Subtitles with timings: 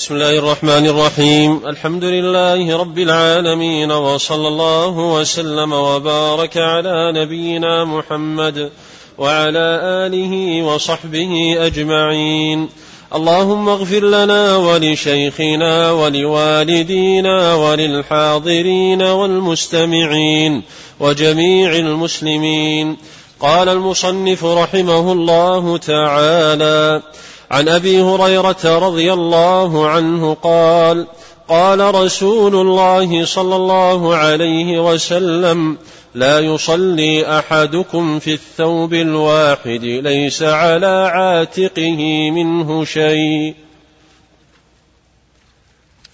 [0.00, 1.66] بسم الله الرحمن الرحيم.
[1.66, 8.70] الحمد لله رب العالمين وصلى الله وسلم وبارك على نبينا محمد
[9.18, 12.68] وعلى آله وصحبه أجمعين.
[13.14, 20.62] اللهم اغفر لنا ولشيخنا ولوالدينا وللحاضرين والمستمعين
[21.00, 22.96] وجميع المسلمين.
[23.40, 27.02] قال المصنف رحمه الله تعالى
[27.50, 31.06] عن أبي هريرة رضي الله عنه قال
[31.48, 35.78] قال رسول الله صلى الله عليه وسلم
[36.14, 43.54] لا يصلي أحدكم في الثوب الواحد ليس على عاتقه منه شيء.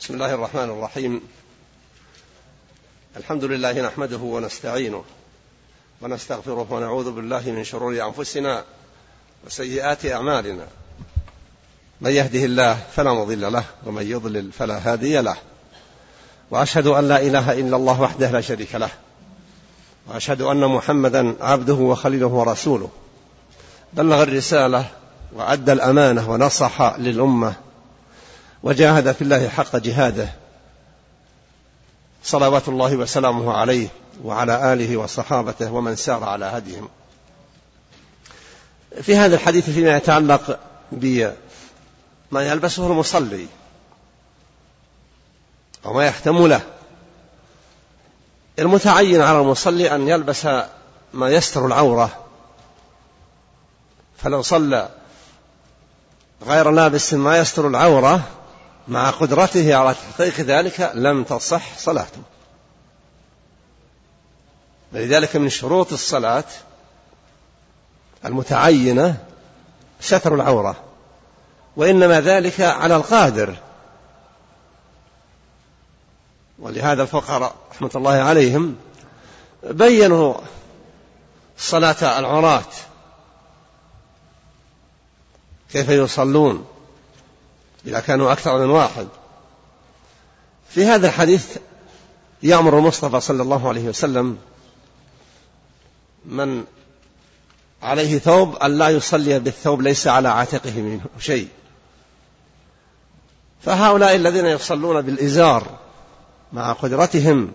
[0.01, 1.21] بسم الله الرحمن الرحيم.
[3.17, 5.05] الحمد لله نحمده ونستعينه
[6.03, 8.65] ونستغفره ونعوذ بالله من شرور أنفسنا
[9.47, 10.67] وسيئات أعمالنا.
[12.01, 15.37] من يهده الله فلا مضل له ومن يضلل فلا هادي له.
[16.51, 18.91] وأشهد أن لا إله إلا الله وحده لا شريك له.
[20.07, 22.89] وأشهد أن محمدا عبده وخليله ورسوله.
[23.93, 24.85] بلغ الرسالة
[25.33, 27.55] وأدى الأمانة ونصح للأمة.
[28.63, 30.29] وجاهد في الله حق جهاده.
[32.25, 33.89] صلوات الله وسلامه عليه
[34.25, 36.89] وعلى آله وصحابته ومن سار على هديهم.
[39.03, 40.59] في هذا الحديث فيما يتعلق
[42.31, 43.47] بما يلبسه المصلي
[45.85, 46.61] وما يحتمله.
[48.59, 50.47] المتعين على المصلي أن يلبس
[51.13, 52.25] ما يستر العورة.
[54.19, 54.89] فلو صلى
[56.47, 58.23] غير لابس ما يستر العورة
[58.89, 62.23] مع قدرته على تحقيق ذلك لم تصح صلاته.
[64.93, 66.45] ولذلك من شروط الصلاة
[68.25, 69.17] المتعينة
[70.01, 70.86] ستر العورة.
[71.77, 73.57] وإنما ذلك على القادر.
[76.59, 78.77] ولهذا الفقهاء رحمة الله عليهم
[79.63, 80.35] بينوا
[81.59, 82.65] صلاة العراة.
[85.73, 86.67] كيف يصلون؟
[87.87, 89.09] إذا كانوا أكثر من واحد.
[90.69, 91.57] في هذا الحديث
[92.43, 94.39] يأمر المصطفى صلى الله عليه وسلم
[96.25, 96.65] من
[97.83, 101.49] عليه ثوب أن لا يصلي بالثوب ليس على عاتقه منه شيء.
[103.67, 105.67] فهؤلاء الذين يصلون بالإزار
[106.53, 107.53] مع قدرتهم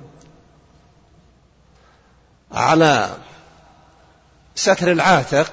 [2.51, 3.09] على
[4.55, 5.51] ستر العاتق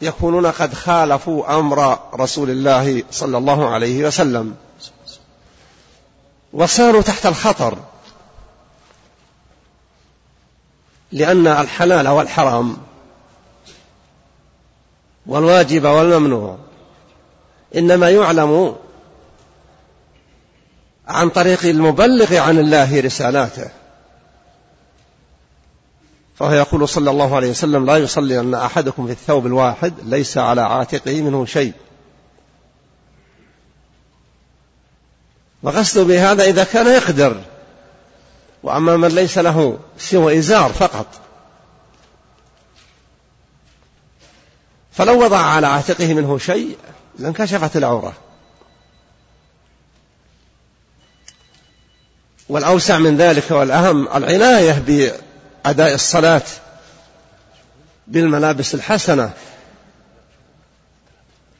[0.00, 4.56] يكونون قد خالفوا أمر رسول الله صلى الله عليه وسلم
[6.52, 7.78] وصاروا تحت الخطر
[11.12, 12.76] لأن الحلال والحرام
[15.26, 16.58] والواجب والممنوع
[17.76, 18.76] إنما يعلم
[21.08, 23.70] عن طريق المبلغ عن الله رسالاته.
[26.36, 30.60] فهو يقول صلى الله عليه وسلم لا يصلي أن أحدكم في الثوب الواحد ليس على
[30.60, 31.72] عاتقه منه شيء.
[35.62, 37.40] وقصده بهذا إذا كان يقدر.
[38.62, 41.06] وأما من ليس له سوى إزار فقط.
[44.92, 46.76] فلو وضع على عاتقه منه شيء
[47.18, 48.12] لانكشفت العورة.
[52.48, 56.42] والأوسع من ذلك والأهم العناية بأداء الصلاة
[58.06, 59.32] بالملابس الحسنة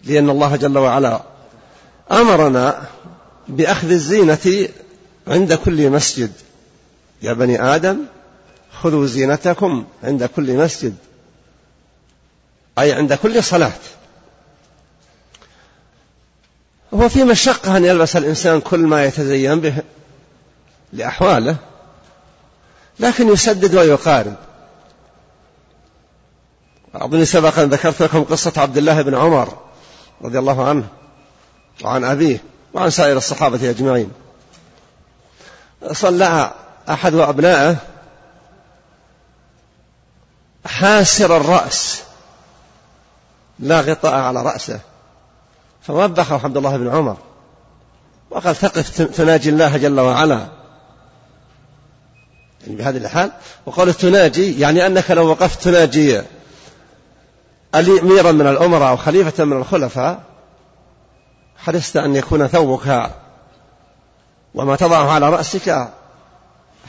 [0.04, 1.20] لأن الله جل وعلا
[2.12, 2.88] أمرنا
[3.48, 4.68] بأخذ الزينة
[5.28, 6.32] عند كل مسجد.
[7.22, 7.98] يا بني آدم
[8.82, 10.94] خذوا زينتكم عند كل مسجد
[12.78, 13.72] أي عند كل صلاة.
[16.94, 19.74] هو في مشقة أن يلبس الإنسان كل ما يتزين به.
[20.94, 21.56] لأحواله
[23.00, 24.34] لكن يسدد ويقارب
[26.94, 29.58] أظن سبق أن ذكرت لكم قصة عبد الله بن عمر
[30.22, 30.86] رضي الله عنه
[31.84, 32.42] وعن أبيه
[32.74, 34.12] وعن سائر الصحابة أجمعين.
[35.92, 36.52] صلى
[36.88, 37.76] أحد أبنائه
[40.66, 42.02] حاسر الرأس
[43.58, 44.80] لا غطاء على رأسه
[45.82, 47.16] فوبخه عبد الله بن عمر.
[48.30, 50.63] وقال ثقف تناجي الله جل وعلا.
[52.66, 53.30] بهذه الحال.
[53.66, 56.22] وقال تناجي يعني أنك لو وقفت تناجي
[57.74, 60.22] أميرا من الأمراء أو خليفة من الخلفاء
[61.58, 63.10] حرصت أن يكون ثوبك
[64.54, 65.88] وما تضعه على رأسك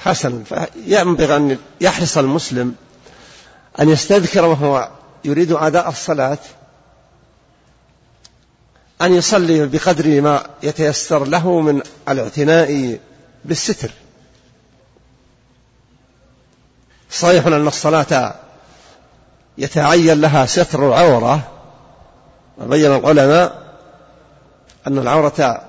[0.03, 2.75] حسنا فينبغي أن يحرص المسلم
[3.79, 4.89] أن يستذكر وهو
[5.25, 6.37] يريد أداء الصلاة
[9.01, 12.99] أن يصلي بقدر ما يتيسر له من الاعتناء
[13.45, 13.91] بالستر.
[17.19, 18.33] صحيح أن الصلاة
[19.57, 21.39] يتعين لها ستر العورة
[22.57, 23.63] وبين العلماء
[24.87, 25.61] أن العورة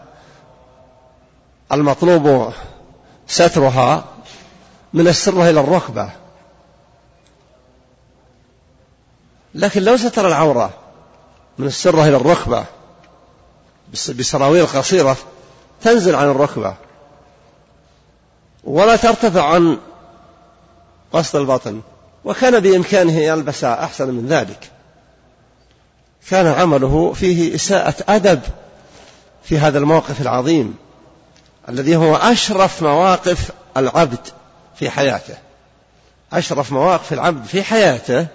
[1.72, 2.52] المطلوب
[3.26, 4.04] سترها
[4.92, 6.10] من السرة إلى الركبة.
[9.54, 10.70] لكن لو ستر العورة
[11.58, 12.64] من السرة إلى الركبة
[13.92, 15.16] بسراويل قصيرة
[15.82, 16.74] تنزل عن الركبة.
[18.64, 19.78] ولا ترتفع عن
[21.16, 21.80] قصد البطن
[22.24, 24.70] وكان بإمكانه يلبس أحسن من ذلك.
[26.28, 28.40] كان عمله فيه إساءة أدب
[29.44, 30.76] في هذا الموقف العظيم
[31.68, 34.28] الذي هو أشرف مواقف العبد
[34.78, 35.34] في حياته.
[36.32, 38.26] أشرف مواقف العبد في حياته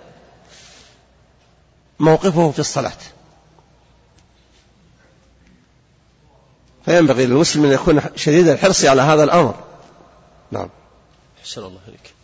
[2.00, 2.92] موقفه في الصلاة.
[6.86, 9.56] فينبغي للمسلم أن يكون شديد الحرص على هذا الأمر.
[10.51, 10.69] نعم.
[11.42, 12.20] أحسن الله عليك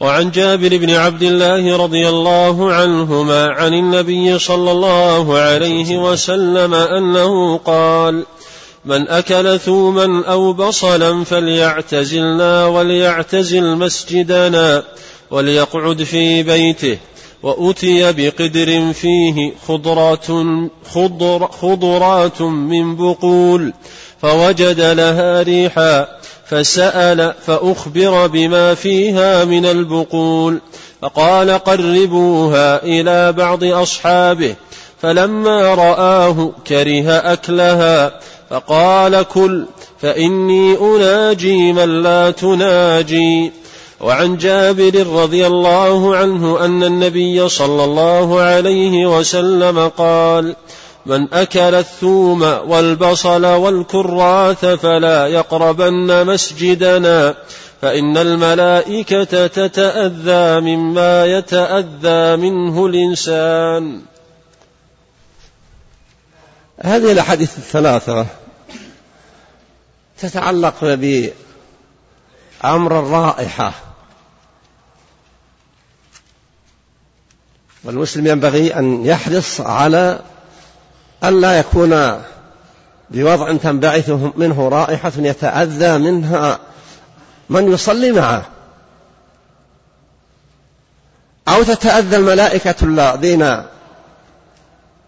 [0.00, 7.56] وعن جابر بن عبد الله رضي الله عنهما عن النبي صلى الله عليه وسلم أنه
[7.56, 8.24] قال
[8.84, 14.82] من أكل ثوما أو بصلا فليعتزلنا وليعتزل مسجدنا
[15.30, 16.98] وليقعد في بيته
[17.42, 20.26] وأتي بقدر فيه خضرات
[20.94, 23.72] خضر خضرات من بقول
[24.22, 26.19] فوجد لها ريحا
[26.50, 30.60] فسأل فأخبر بما فيها من البقول
[31.02, 34.54] فقال قربوها إلى بعض أصحابه
[35.02, 38.20] فلما رآه كره أكلها
[38.50, 39.64] فقال كل
[40.00, 43.52] فإني أناجي من لا تناجي.
[44.00, 50.56] وعن جابر رضي الله عنه أن النبي صلى الله عليه وسلم قال
[51.06, 57.34] من أكل الثوم والبصل والكراث فلا يقربن مسجدنا
[57.82, 64.02] فإن الملائكة تتأذى مما يتأذى منه الإنسان.
[66.80, 68.26] هذه الأحاديث الثلاثة
[70.18, 71.32] تتعلق بأمر
[73.00, 73.72] الرائحة.
[77.84, 80.20] والمسلم ينبغي أن يحرص على
[81.24, 82.22] ألا يكون
[83.10, 86.58] بوضع تنبعث منه رائحة يتأذى منها
[87.48, 88.44] من يصلي معه.
[91.48, 93.62] أو تتأذى الملائكة الذين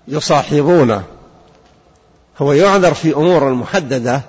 [0.09, 1.05] يصاحبونه
[2.39, 4.21] هو يعذر في أمور محددة.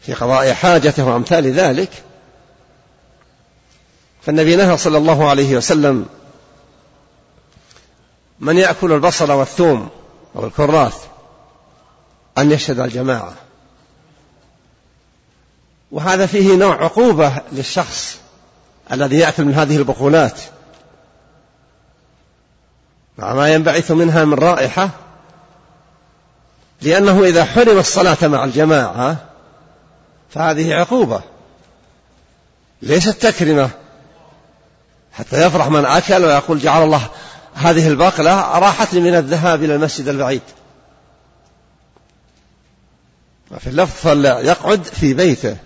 [0.00, 1.90] في قضاء حاجته وأمثال ذلك.
[4.22, 6.06] فالنبي نهى صلى الله عليه وسلم
[8.40, 9.88] من يأكل البصل والثوم
[10.34, 11.06] والكراث؟
[12.38, 13.32] أن يشهد الجماعة.
[15.92, 18.18] وهذا فيه نوع عقوبة للشخص
[18.92, 20.40] الذي يأكل من هذه البقولات
[23.18, 24.90] مع ما ينبعث منها من رائحة
[26.82, 29.16] لأنه إذا حرم الصلاة مع الجماعة
[30.30, 31.20] فهذه عقوبة.
[32.82, 33.70] ليست تكرمة.
[35.12, 37.08] حتى يفرح من أكل ويقول جعل الله
[37.56, 40.42] هذه البقلة راحتني من الذهاب إلى المسجد البعيد.
[43.50, 45.56] وفي اللفظ فليقعد في بيته.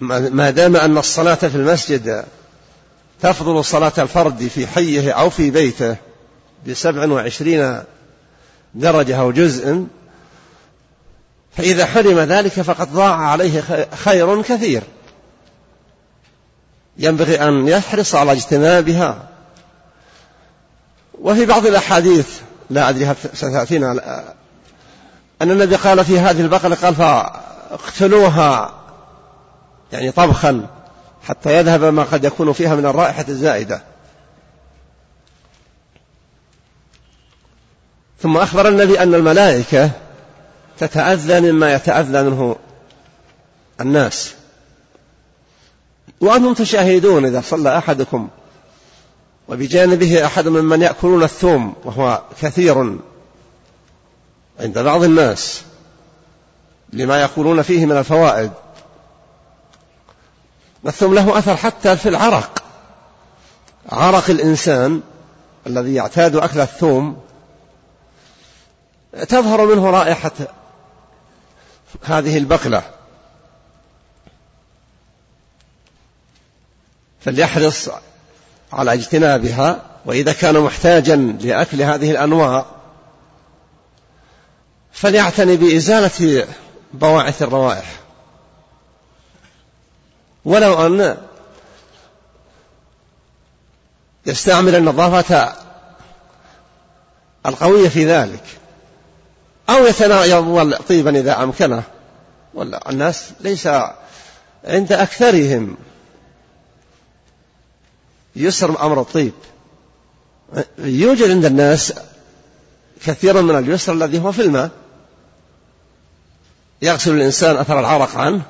[0.00, 2.24] ما دام أن الصلاة في المسجد
[3.20, 5.96] تفضل صلاة الفرد في حيه أو في بيته
[6.68, 7.82] بسبع وعشرين
[8.74, 9.86] درجة أو جزء
[11.56, 14.82] فإذا حرم ذلك فقد ضاع عليه خير كثير.
[16.98, 19.28] ينبغي أن يحرص على اجتنابها.
[21.20, 23.92] وفي بعض الأحاديث لا أدري هل ستأتينا
[25.42, 28.74] أن النبي قال في هذه البقرة قال فاقتلوها
[29.92, 30.66] يعني طبخا
[31.22, 33.82] حتى يذهب ما قد يكون فيها من الرائحة الزائدة.
[38.22, 39.90] ثم أخبر النبي أن الملائكة
[40.78, 42.56] تتأذى مما يتأذى منه
[43.80, 44.34] الناس.
[46.24, 48.28] وأنتم تشاهدون إذا صلى أحدكم
[49.48, 52.98] وبجانبه أحد ممن يأكلون الثوم وهو كثير
[54.60, 55.62] عند بعض الناس
[56.92, 58.50] لما يقولون فيه من الفوائد.
[60.84, 62.62] والثوم له أثر حتى في العرق.
[63.92, 65.00] عرق الإنسان
[65.66, 67.16] الذي يعتاد أكل الثوم
[69.28, 70.32] تظهر منه رائحة
[72.02, 72.93] هذه البقلة.
[77.24, 77.88] فليحرص
[78.72, 82.66] على اجتنابها وإذا كان محتاجا لأكل هذه الأنواع
[84.92, 86.46] فليعتني بإزالة
[86.92, 88.00] بواعث الروائح.
[90.44, 91.16] ولو أن
[94.26, 95.52] يستعمل النظافة
[97.46, 98.44] القوية في ذلك
[99.68, 101.82] أو يتناول طيبا إذا أمكنه.
[102.54, 103.66] ولا الناس ليس
[104.64, 105.76] عند أكثرهم
[108.36, 109.32] يسر أمر الطيب
[110.78, 111.92] يوجد عند الناس
[113.04, 114.70] كثيرا من اليسر الذي هو في الماء.
[116.82, 118.42] يغسل الإنسان أثر العرق عنه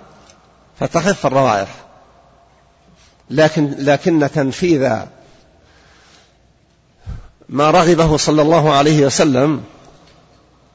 [0.81, 1.85] فتخف الروائح.
[3.31, 4.91] لكن لكن تنفيذ
[7.49, 9.65] ما رغبه صلى الله عليه وسلم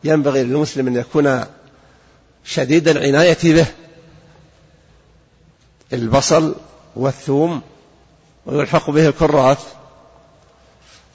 [0.03, 1.45] ينبغي للمسلم أن يكون
[2.43, 3.65] شديد العناية به.
[5.93, 6.55] البصل
[6.95, 7.61] والثوم
[8.49, 9.57] ويلحق به الكرات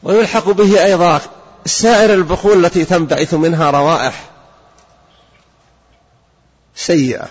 [0.02, 1.20] ويلحق به أيضا
[1.66, 4.30] سائر البخول التي تنبعث منها روائح
[6.74, 7.28] سيئة.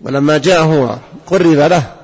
[0.00, 1.94] ولما جاءه قرب له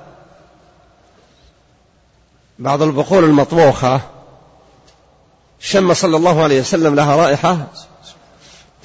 [2.59, 4.01] بعض البخور المطبوخة
[5.61, 7.67] شم صلى الله عليه وسلم لها رائحة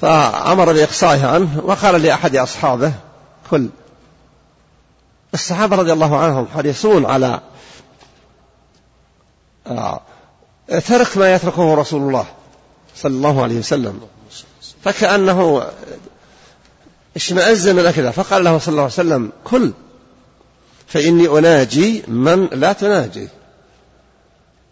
[0.00, 2.92] فأمر بإقصائها عنه وقال لأحد أصحابه
[3.50, 3.68] كل
[5.36, 7.40] الصحابة رضي الله عنهم حريصون على
[9.66, 10.00] آه،
[10.86, 12.26] ترك ما يتركه رسول الله
[12.96, 14.00] صلى الله عليه وسلم.
[14.84, 15.66] فكأنه
[17.16, 18.10] اشمأز من أكله.
[18.10, 19.72] فقال له صلى الله عليه وسلم كل
[20.86, 23.28] فإني أناجي من لا تناجي.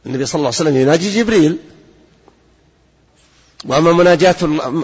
[0.06, 1.58] النبي صلى الله عليه وسلم يناجي جبريل.
[3.64, 4.36] وأما مناجاة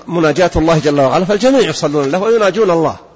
[0.06, 3.09] مناجاة الله جل وعلا فالجميع يصلون له ويناجون الله.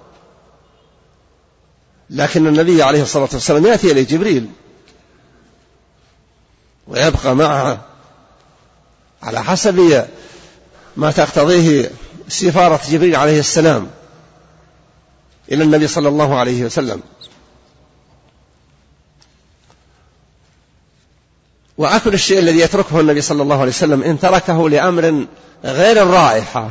[2.11, 4.51] لكن النبي عليه الصلاة والسلام يأتي إليه جبريل
[6.89, 7.79] ويبقى معه
[9.23, 10.07] على حسب
[10.97, 11.91] ما تقتضيه
[12.29, 13.91] سفارة جبريل عليه السلام
[15.53, 17.03] إلى النبي صلى الله عليه وسلم.
[21.79, 25.27] وأكل الشيء الذي يتركه النبي صلى الله عليه وسلم إن تركه لأمر
[25.65, 26.71] غير الرائحة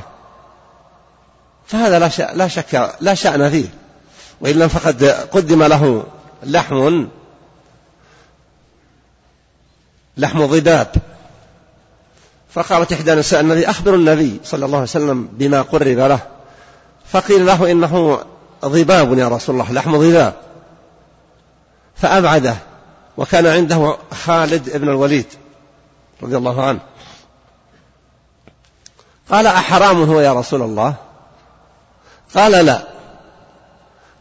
[1.68, 2.00] فهذا
[2.34, 3.68] لا, شك لا شأن فيه.
[4.44, 6.04] وإن لم فقد قدم له
[6.44, 7.08] لحم
[10.18, 10.88] لحم ضباب
[12.50, 16.20] فقالت إحدى نساء النبي أخبر النبي صلى الله عليه وسلم بما قرب له.
[17.06, 18.20] فقيل له إنه
[18.66, 20.34] ضباب يا رسول الله لحم ضباب.
[21.96, 22.56] فأبعده
[23.18, 25.28] وكان عنده خالد بن الوليد
[26.24, 26.80] رضي الله عنه.
[29.32, 30.96] قال أحرام هو يا رسول الله؟
[32.36, 32.93] قال لا.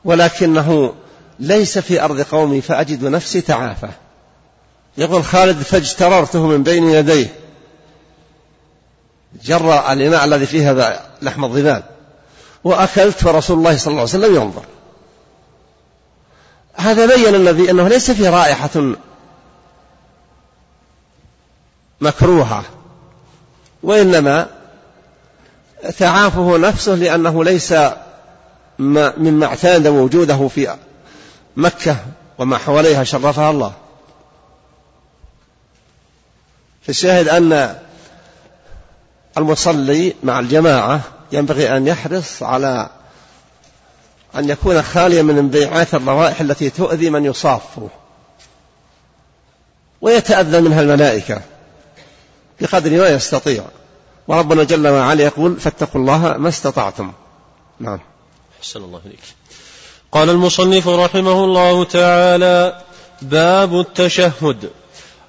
[0.05, 0.95] ولكنه
[1.39, 3.89] ليس في أرض قومي فأجد نفسي تعافى.
[4.99, 7.35] يقول خالد فاجتررته من بين يديه.
[9.45, 11.85] جر الإناء الذي فيه هذا لحم الضباب.
[12.65, 14.65] وأكلت ورسول الله صلى الله عليه وسلم ينظر.
[16.75, 18.95] هذا بين النبي أنه ليس في رائحة
[22.01, 22.65] مكروهة
[23.83, 24.47] وإنما
[25.99, 27.75] تعافه نفسه لأنه ليس
[29.19, 30.77] مما اعتاد وجوده في
[31.57, 31.97] مكة
[32.39, 33.73] وما حواليها شرفها الله.
[36.83, 37.79] فالشاهد أن
[39.39, 41.01] المصلي مع الجماعة
[41.33, 42.91] ينبغي أن يحرص على
[44.37, 47.89] أن يكون خاليا من انبعاث الروائح التي تؤذي من يصافه
[50.01, 51.43] ويتأذى منها الملائكة
[52.61, 53.65] بقدر ما يستطيع.
[54.29, 57.13] وربنا جل وعلا يقول فاتقوا الله ما استطعتم.
[57.81, 58.01] نعم.
[58.63, 59.21] أحسن الله إليك.
[60.13, 62.81] قال المصنف رحمه الله تعالى
[63.23, 64.71] باب التشهد.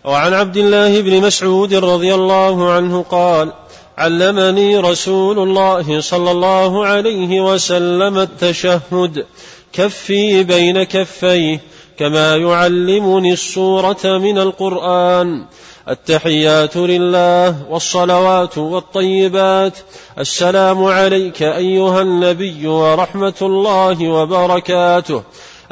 [0.05, 3.53] وعن عبد الله بن مسعود رضي الله عنه قال
[3.97, 9.25] علمني رسول الله صلى الله عليه وسلم التشهد.
[9.73, 11.59] كفي بين كفيه
[11.99, 15.45] كما يعلمني السورة من القرآن.
[15.89, 19.77] التحيات لله والصلوات والطيبات.
[20.19, 25.23] السلام عليك أيها النبي ورحمة الله وبركاته.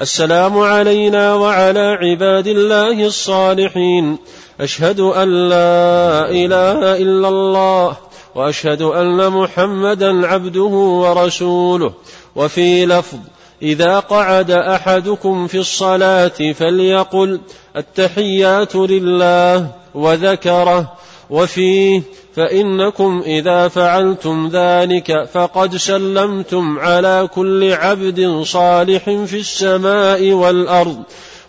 [0.01, 4.17] السلام علينا وعلى عباد الله الصالحين.
[4.61, 7.97] أشهد أن لا إله إلا الله
[8.35, 11.93] وأشهد أن محمدا عبده ورسوله.
[12.35, 13.17] وفي لفظ
[13.61, 17.39] إذا قعد أحدكم في الصلاة فليقل
[17.77, 19.80] التحيات لله.
[19.93, 20.93] وذكره
[21.29, 22.01] وفيه
[22.35, 31.03] فإنكم إذا فعلتم ذلك فقد سلمتم على كل عبد صالح في السماء والأرض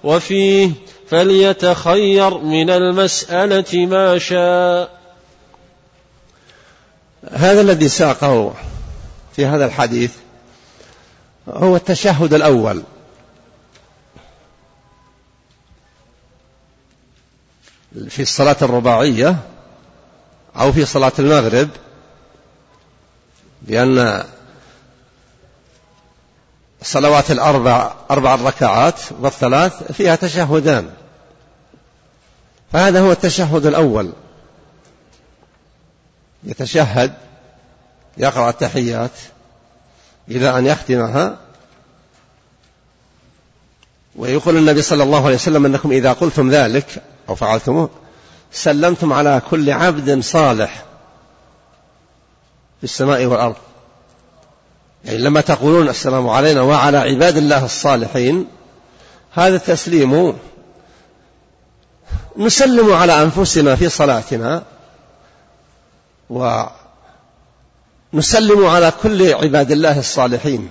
[0.04, 0.70] وفيه
[1.08, 4.90] فليتخير من المسألة ما شاء.
[7.32, 8.54] هذا الذي ساقه
[9.37, 10.12] في هذا الحديث
[11.49, 12.82] هو التشهد الأول.
[18.08, 19.37] في الصلاة الرباعية
[20.56, 21.68] أو في صلاة المغرب
[23.68, 24.25] لأن
[26.80, 30.90] الصلوات الأربع أربع ركعات والثلاث فيها تشهدان.
[32.72, 34.12] فهذا هو التشهد الأول.
[36.44, 37.14] يتشهد
[38.16, 39.11] يقرأ التحيات
[40.28, 41.38] إلى أن يختمها
[44.16, 47.91] ويقول النبي صلى الله عليه وسلم أنكم إذا قلتم ذلك أو فعلتموه؟
[48.52, 50.85] سلمتم على كل عبد صالح
[52.79, 53.57] في السماء والأرض.
[55.05, 58.47] يعني لما تقولون السلام علينا وعلى عباد الله الصالحين
[59.33, 60.38] هذا التسليم
[62.37, 64.62] نسلم على أنفسنا في صلاتنا
[68.12, 70.71] ونسلم على كل عباد الله الصالحين.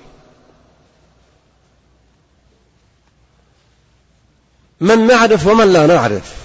[4.81, 6.40] من نعرف ومن لا نعرف.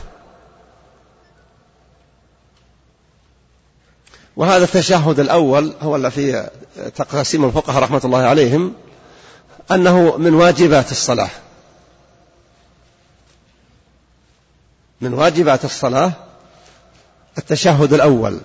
[4.37, 6.49] وهذا التشهد الأول هو الذي
[6.97, 8.75] تقاسيم الفقهاء رحمة الله عليهم
[9.71, 11.31] أنه من واجبات الصلاة.
[15.01, 16.13] من واجبات الصلاة
[17.39, 18.41] التشهد الأول.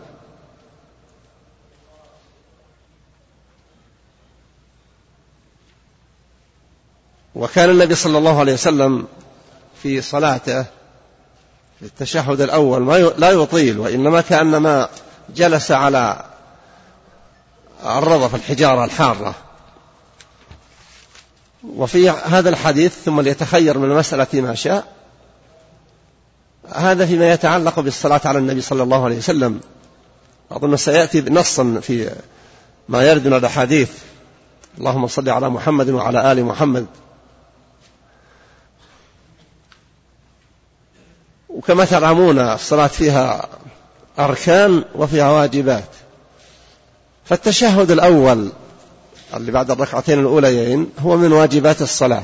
[7.36, 9.08] وكان النبي صلى الله عليه وسلم
[9.84, 10.64] في صلاته
[11.80, 14.90] في التشهد الأول ما لا يطيل وإنما كأنما
[15.36, 16.26] جلس على
[17.86, 19.36] الرضف الحجارة الحارة.
[21.76, 24.88] وفي هذا الحديث ثم ليتخير من المسألة ما شاء.
[26.74, 29.62] هذا فيما يتعلق بالصلاة على النبي صلى الله عليه وسلم.
[30.52, 32.16] أظن سيأتي نصا في
[32.90, 33.92] ما يرد من الأحاديث.
[34.78, 36.86] اللهم صل على محمد وعلى آل محمد.
[41.50, 43.50] وكما تعلمون الصلاة فيها
[44.26, 45.90] أركان وفيها واجبات.
[47.26, 48.50] فالتشهد الأول
[49.34, 52.24] اللي بعد الركعتين الأوليين هو من واجبات الصلاة.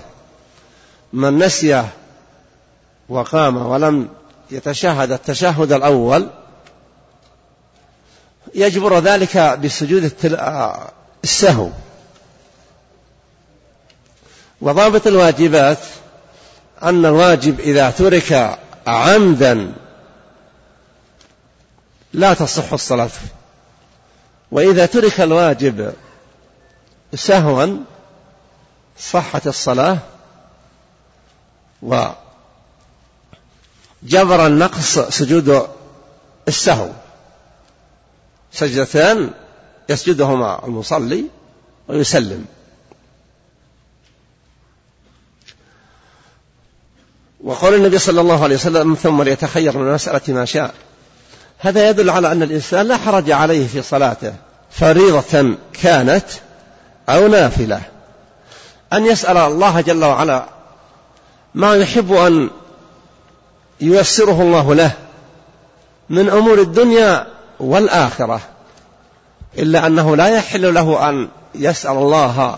[1.14, 1.84] من نسي
[3.10, 4.10] وقام ولم
[4.52, 6.28] يتشهد التشهد الأول
[8.56, 10.12] يجبر ذلك بسجود
[11.24, 11.70] السهو.
[14.62, 15.78] وضابط الواجبات
[16.84, 19.74] أن الواجب إذا ترك عمدا
[22.13, 23.10] لا تصح الصلاة.
[24.52, 25.93] وإذا ترك الواجب
[27.13, 27.78] سهوا
[29.00, 29.98] صحت الصلاة.
[31.82, 32.15] وجبر
[34.48, 35.67] النقص سجود
[36.48, 36.89] السهو.
[38.52, 39.32] سجدتان
[39.89, 41.24] يسجدهما المصلي
[41.88, 42.46] ويسلم.
[47.43, 50.74] وقول النبي صلى الله عليه وسلم ثم ليتخير من المسألة ما شاء.
[51.60, 54.34] هذا يدل على أن الإنسان لا حرج عليه في صلاته
[54.72, 56.26] فريضة كانت
[57.10, 57.82] أو نافلة.
[58.93, 60.46] أن يسأل الله جل وعلا
[61.56, 62.50] ما يحب أن
[63.82, 64.91] ييسره الله له
[66.10, 67.28] من أمور الدنيا
[67.60, 68.41] والآخرة
[69.58, 72.58] إلا أنه لا يحل له أن يسأل الله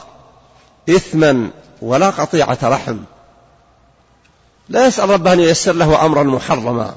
[0.89, 1.49] إثما
[1.81, 2.97] ولا قطيعة رحم.
[4.69, 6.93] لا يسأل ربه أن ييسر له أمرا محرما.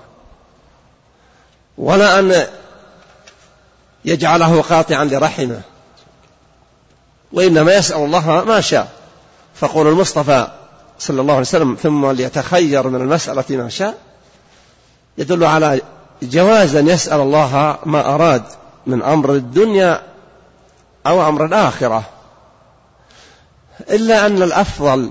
[1.78, 2.46] ولا أن
[4.04, 5.60] يجعله قاطعا لرحمه.
[7.32, 8.92] وإنما يسأل الله ما شاء.
[9.54, 10.46] فقول المصطفى
[10.98, 13.98] صلى الله عليه وسلم ثم ليتخير من المسألة ما شاء.
[15.18, 15.80] يدل على
[16.22, 18.42] جواز أن يسأل الله ما أراد
[18.86, 20.02] من أمر الدنيا
[21.06, 22.04] أو أمر الآخرة.
[23.90, 25.10] إلا أن الأفضل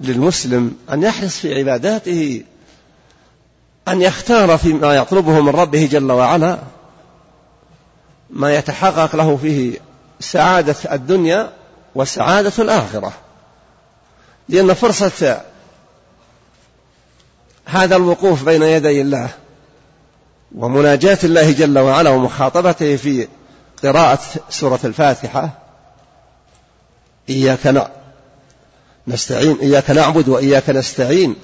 [0.00, 2.42] للمسلم أن يحرص في عباداته
[3.88, 6.58] أن يختار فيما يطلبه من ربه جل وعلا
[8.30, 9.78] ما يتحقق له فيه
[10.20, 11.50] سعادة الدنيا
[11.94, 13.12] وسعادة الآخرة.
[14.48, 15.40] لأن فرصة
[17.66, 19.30] هذا الوقوف بين يدي الله
[20.54, 23.28] ومناجاة الله جل وعلا ومخاطبته في
[23.82, 24.20] قراءة
[24.50, 25.50] سورة الفاتحة
[27.30, 27.90] إياك
[29.06, 31.36] نستعين إياك نعبد وإياك نستعين.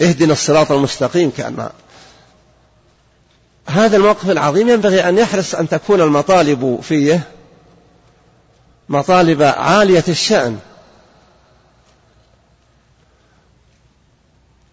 [0.00, 1.70] اهدنا الصراط المستقيم كأن
[3.66, 7.28] هذا الموقف العظيم ينبغي أن يحرص أن تكون المطالب فيه
[8.88, 10.58] مطالب عالية الشأن.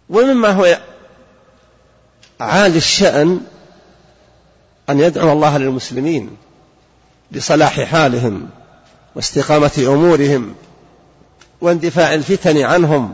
[0.10, 0.80] ومما هو
[2.40, 3.42] عالي الشأن
[4.90, 6.38] أن يدعو الله للمسلمين
[7.32, 8.50] بصلاح حالهم
[9.16, 10.56] واستقامة أمورهم
[11.62, 13.14] واندفاع الفتن عنهم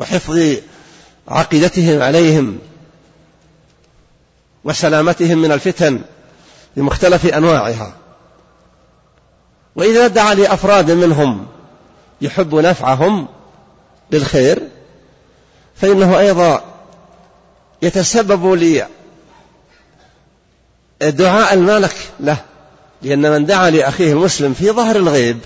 [0.00, 0.56] وحفظ
[1.28, 2.58] عقيدتهم عليهم
[4.64, 6.00] وسلامتهم من الفتن
[6.76, 7.92] بمختلف أنواعها.
[9.76, 11.46] وإذا دعا لأفراد منهم
[12.20, 13.28] يحب نفعهم
[14.10, 14.68] بالخير
[15.76, 16.64] فإنه أيضا
[17.82, 18.86] يتسبب لي
[21.00, 22.36] دعاء الملك له
[23.02, 25.38] لأن من دعا لأخيه المسلم في ظهر الغيب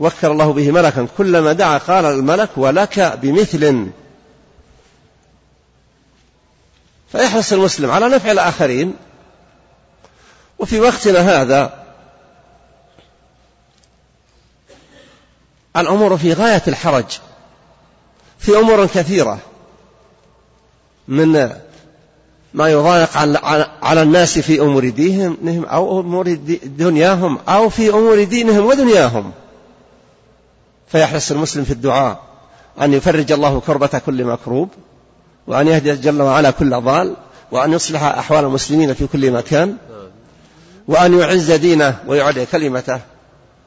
[0.00, 1.08] وكر الله به ملكا.
[1.18, 3.86] كلما دعا قال الملك ولك بمثل.
[7.12, 8.94] فيحرص المسلم على نفع الآخرين.
[10.58, 11.84] وفي وقتنا هذا
[15.76, 17.18] الأمور في غاية الحرج.
[18.38, 19.38] في أمور كثيرة
[21.08, 21.32] من
[22.54, 23.16] ما يضايق
[23.82, 29.32] على الناس في أمور دينهم أو أمور دنياهم أو في أمور دينهم ودنياهم.
[30.88, 32.20] فيحرص المسلم في الدعاء
[32.80, 34.68] أن يفرج الله كربة كل مكروب
[35.46, 37.16] وأن يهدي جل وعلا كل ضال
[37.52, 39.76] وأن يصلح أحوال المسلمين في كل مكان
[40.88, 43.00] وأن يعز دينه ويعلي كلمته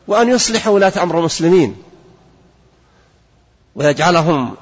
[0.07, 1.75] وأن يصلح ولاة أمر المسلمين.
[3.75, 4.55] ويجعلهم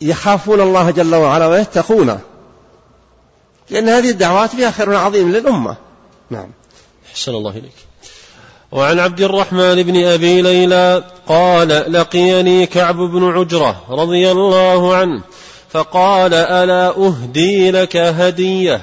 [0.00, 2.20] يخافون الله جل وعلا ويتقونه
[3.70, 5.76] لأن هذه الدعوات فيها خير عظيم للأمة.
[6.30, 6.50] نعم.
[7.10, 7.91] أحسن الله إليك.
[8.72, 15.22] وعن عبد الرحمن بن أبي ليلى قال لقيني كعب بن عجرة رضي الله عنه
[15.70, 18.82] فقال ألا أهدي لك هدية؟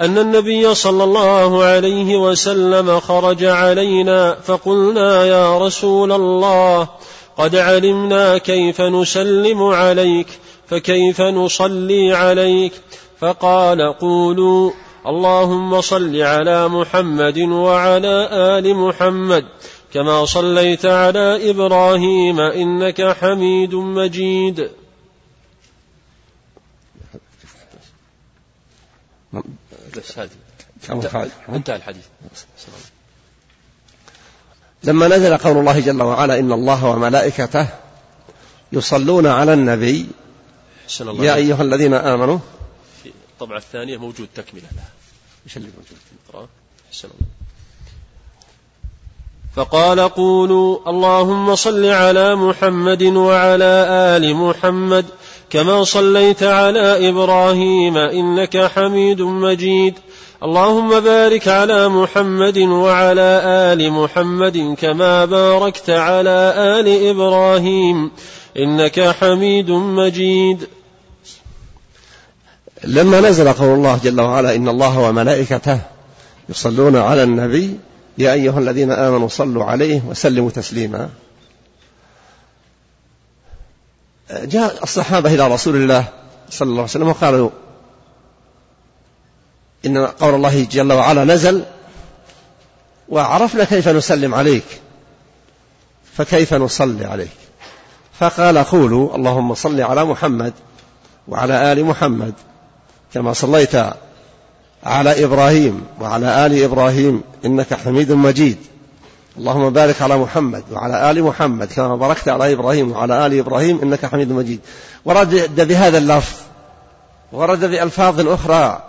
[0.00, 6.88] أن النبي صلى الله عليه وسلم خرج علينا فقلنا يا رسول الله
[7.38, 10.26] قد علمنا كيف نسلم عليك
[10.68, 12.72] فكيف نصلي عليك؟
[13.20, 14.70] فقال قولوا
[15.08, 19.44] اللهم صل على محمد وعلى آل محمد
[19.94, 24.70] كما صليت على إبراهيم إنك حميد مجيد.
[29.96, 30.30] بس هذه
[31.48, 32.04] انتهى الحديث.
[34.84, 37.66] لما نزل قول الله جل وعلا إن الله وملائكته
[38.72, 40.06] يصلون على النبي
[41.00, 42.38] يا أيها الذين آمنوا.
[43.06, 44.62] الطبعة الثانية موجود تكملة.
[44.62, 44.97] لها
[45.56, 46.48] اللي موجود؟ اقرأ
[47.04, 47.14] الله
[49.56, 55.06] فقال قولوا اللهم صل على محمد وعلى آل محمد
[55.50, 59.94] كما صليت على إبراهيم إنك حميد مجيد.
[60.42, 68.10] اللهم بارك على محمد وعلى آل محمد كما باركت على آل إبراهيم
[68.58, 70.68] إنك حميد مجيد.
[72.84, 75.80] لما نزل قول الله جل وعلا إن الله وملائكته
[76.48, 77.78] يصلون على النبي
[78.18, 81.08] يا أيها الذين آمنوا صلوا عليه وسلموا تسليما.
[84.30, 86.04] جاء الصحابة إلى رسول الله
[86.50, 87.50] صلى الله عليه وسلم وقالوا
[89.86, 91.64] إن قول الله جل وعلا نزل
[93.08, 94.64] وعرفنا كيف نسلم عليك
[96.16, 97.30] فكيف نصلي عليك؟
[98.18, 100.52] فقال قولوا اللهم صل على محمد
[101.28, 102.34] وعلى آل محمد.
[103.14, 103.74] كما صليت
[104.84, 108.58] على إبراهيم وعلى آل إبراهيم إنك حميد مجيد.
[109.36, 114.06] اللهم بارك على محمد وعلى آل محمد كما باركت على إبراهيم وعلى آل إبراهيم إنك
[114.06, 114.60] حميد مجيد.
[115.04, 116.36] ورد بهذا اللفظ
[117.32, 118.82] ورد بألفاظ أخرى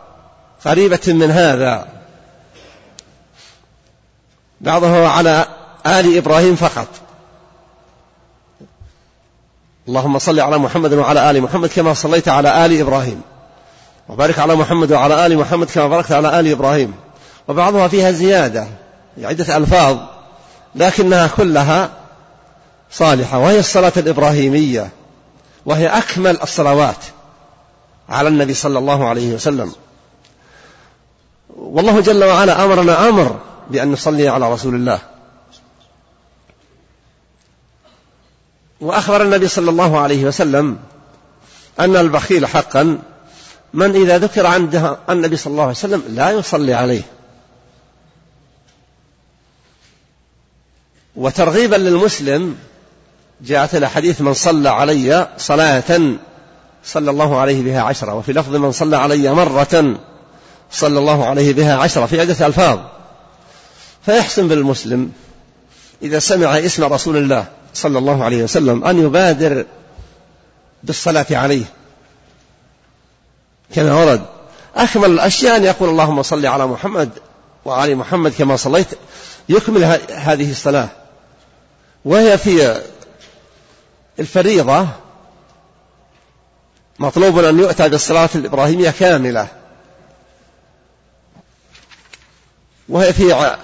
[0.66, 1.88] قريبة من هذا.
[4.62, 5.46] بعضه على
[5.86, 6.88] آل إبراهيم فقط.
[9.88, 13.22] اللهم صل على محمد وعلى آل محمد كما صليت على آل إبراهيم.
[14.10, 16.94] وبارك على محمد وعلى آل محمد كما باركت على آل إبراهيم.
[17.48, 18.68] وبعضها فيها زيادة
[19.18, 19.98] عدة ألفاظ
[20.76, 21.90] لكنها كلها
[22.92, 24.90] صالحة وهي الصلاة الإبراهيمية
[25.66, 27.06] وهي أكمل الصلوات
[28.10, 29.72] على النبي صلى الله عليه وسلم.
[31.50, 35.00] والله جل وعلا أمرنا أمر بأن نصلي على رسول الله.
[38.82, 40.78] وأخبر النبي صلى الله عليه وسلم
[41.80, 43.00] أن البخيل حقا
[43.74, 47.02] من إذا ذكر عنده النبي صلى الله عليه وسلم لا يصلي عليه.
[51.16, 52.56] وترغيبا للمسلم
[53.42, 56.18] جاءت الحديث من صلى علي صلاة
[56.84, 60.00] صلى الله عليه بها عشرة وفي لفظ من صلى علي مرة
[60.72, 62.80] صلى الله عليه بها عشرة في عدة ألفاظ.
[64.06, 65.12] فيحسن بالمسلم
[66.02, 69.66] إذا سمع اسم رسول الله صلى الله عليه وسلم أن يبادر
[70.84, 71.66] بالصلاة عليه.
[73.76, 74.26] كما ورد.
[74.76, 77.10] أكمل الأشياء أن يقول اللهم صل على محمد
[77.66, 78.88] وعلى محمد كما صليت.
[79.50, 80.90] يكمل هذه الصلاة.
[82.06, 82.82] وهي في
[84.20, 84.88] الفريضة
[87.00, 89.48] مطلوب أن يؤتى بالصلاة الإبراهيمية كاملة.
[92.90, 93.58] وهي في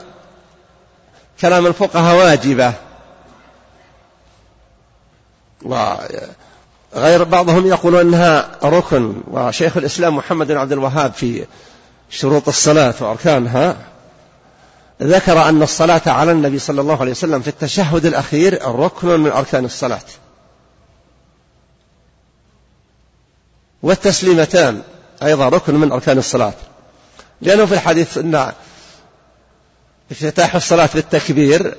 [1.41, 2.73] كلام الفقهاء واجبة.
[6.95, 11.45] وغير بعضهم يقول أنها ركن وشيخ الإسلام محمد بن عبد الوهاب في
[12.09, 13.77] شروط الصلاة وأركانها
[15.01, 19.65] ذكر أن الصلاة على النبي صلى الله عليه وسلم في التشهد الأخير ركن من أركان
[19.65, 20.01] الصلاة.
[23.83, 24.81] والتسليمتان
[25.23, 26.53] أيضا ركن من أركان الصلاة.
[27.41, 28.51] لأنه في الحديث أن
[30.11, 31.77] افتتاح الصلاة بالتكبير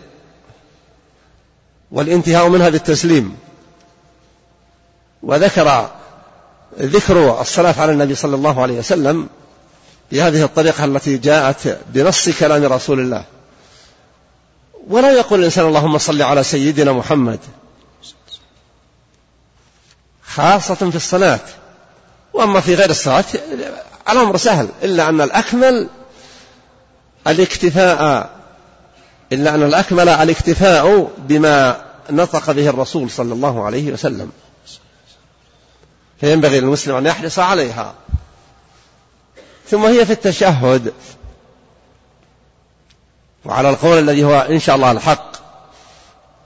[1.93, 3.37] والانتهاء منها بالتسليم.
[5.23, 5.91] وذكر
[6.81, 9.29] ذكر الصلاة على النبي صلى الله عليه وسلم
[10.13, 13.25] بهذه الطريقة التي جاءت بنص كلام رسول الله.
[14.89, 17.39] ولا يقول الإنسان اللهم صل على سيدنا محمد.
[20.27, 21.41] خاصة في الصلاة.
[22.33, 23.25] وأما في غير الصلاة
[24.11, 25.89] الأمر سهل إلا أن الأكمل
[27.27, 28.31] الاكتفاء.
[29.33, 34.33] إلا أن الأكمل الاكتفاء بما نطق به الرسول صلى الله عليه وسلم.
[36.21, 37.95] فينبغي للمسلم أن يحرص عليها.
[39.71, 40.93] ثم هي في التشهد.
[43.45, 45.37] وعلى القول الذي هو إن شاء الله الحق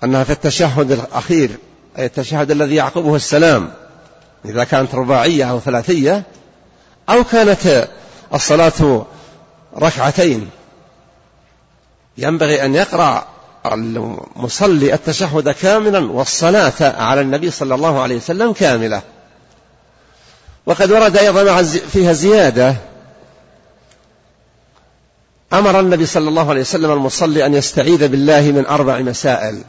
[0.04, 1.50] أنها في التشهد الأخير
[1.98, 3.72] أي التشهد الذي يعقبه السلام
[4.44, 6.22] إذا كانت رباعية أو ثلاثية
[7.08, 7.88] أو كانت
[8.34, 9.06] الصلاة
[9.78, 10.50] ركعتين.
[12.18, 13.24] ينبغي أن يقرأ
[13.66, 19.02] المصلي التشهد كاملا والصلاة على النبي صلى الله عليه وسلم كاملة.
[20.66, 22.76] وقد ورد أيضا فيها زيادة.
[25.52, 29.62] أمر النبي صلى الله عليه وسلم المصلي أن يستعيذ بالله من أربع مسائل.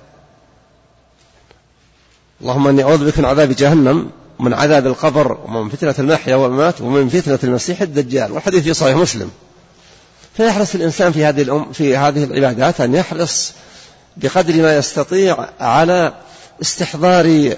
[2.42, 7.10] اللهم إني أعوذ بك من عذاب جهنم ومن عذاب القبر ومن فتنة المحيا والممات ومن
[7.10, 8.32] فتنة المسيح الدجال.
[8.32, 9.32] والحديث في صحيح مسلم.
[10.38, 13.54] فيحرص الإنسان في هذه الأم في هذه العبادات أن يحرص
[14.18, 16.14] بقدر ما يستطيع على
[16.62, 17.56] استحضار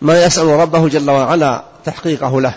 [0.00, 1.69] ما يسأل ربه جل وعلا.
[1.84, 2.54] تحقيقه له.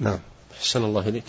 [0.00, 0.18] نعم.
[0.60, 1.24] أحسن الله إليك.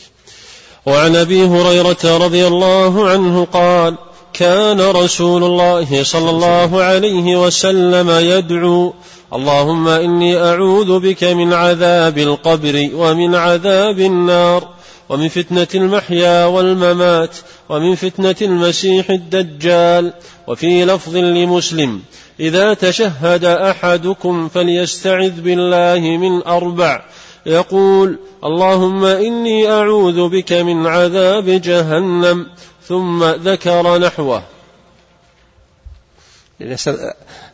[0.86, 3.96] وعن أبي هريرة رضي الله عنه قال
[4.34, 8.94] كان رسول الله صلى الله عليه وسلم يدعو
[9.34, 14.68] اللهم إني أعوذ بك من عذاب القبر ومن عذاب النار
[15.10, 17.36] ومن فتنة المحيا والممات
[17.70, 20.13] ومن فتنة المسيح الدجال
[20.48, 22.02] وفي لفظ لمسلم
[22.39, 27.06] إذا تشهد أحدكم فليستعذ بالله من أربع.
[27.45, 32.48] يقول اللهم إني أعوذ بك من عذاب جهنم.
[32.88, 34.43] ثم ذكر نحوه.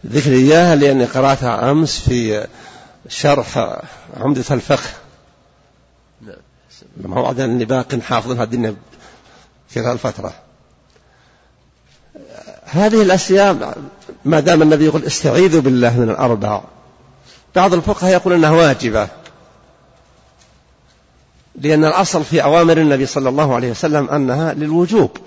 [0.05, 2.47] ذكر إياها لأني قرأتها أمس في
[3.09, 3.79] شرح
[4.17, 4.89] عمدة الفقه.
[6.97, 8.75] لما هو أني باق حافظها الدنيا
[9.69, 10.33] في هذه الفترة.
[12.65, 13.77] هذه الأشياء
[14.25, 16.61] ما دام النبي يقول استعيذوا بالله من الأربع.
[17.55, 19.07] بعض الفقهاء يقول أنها واجبة.
[21.55, 25.17] لأن الأصل في أوامر النبي صلى الله عليه وسلم أنها للوجوب.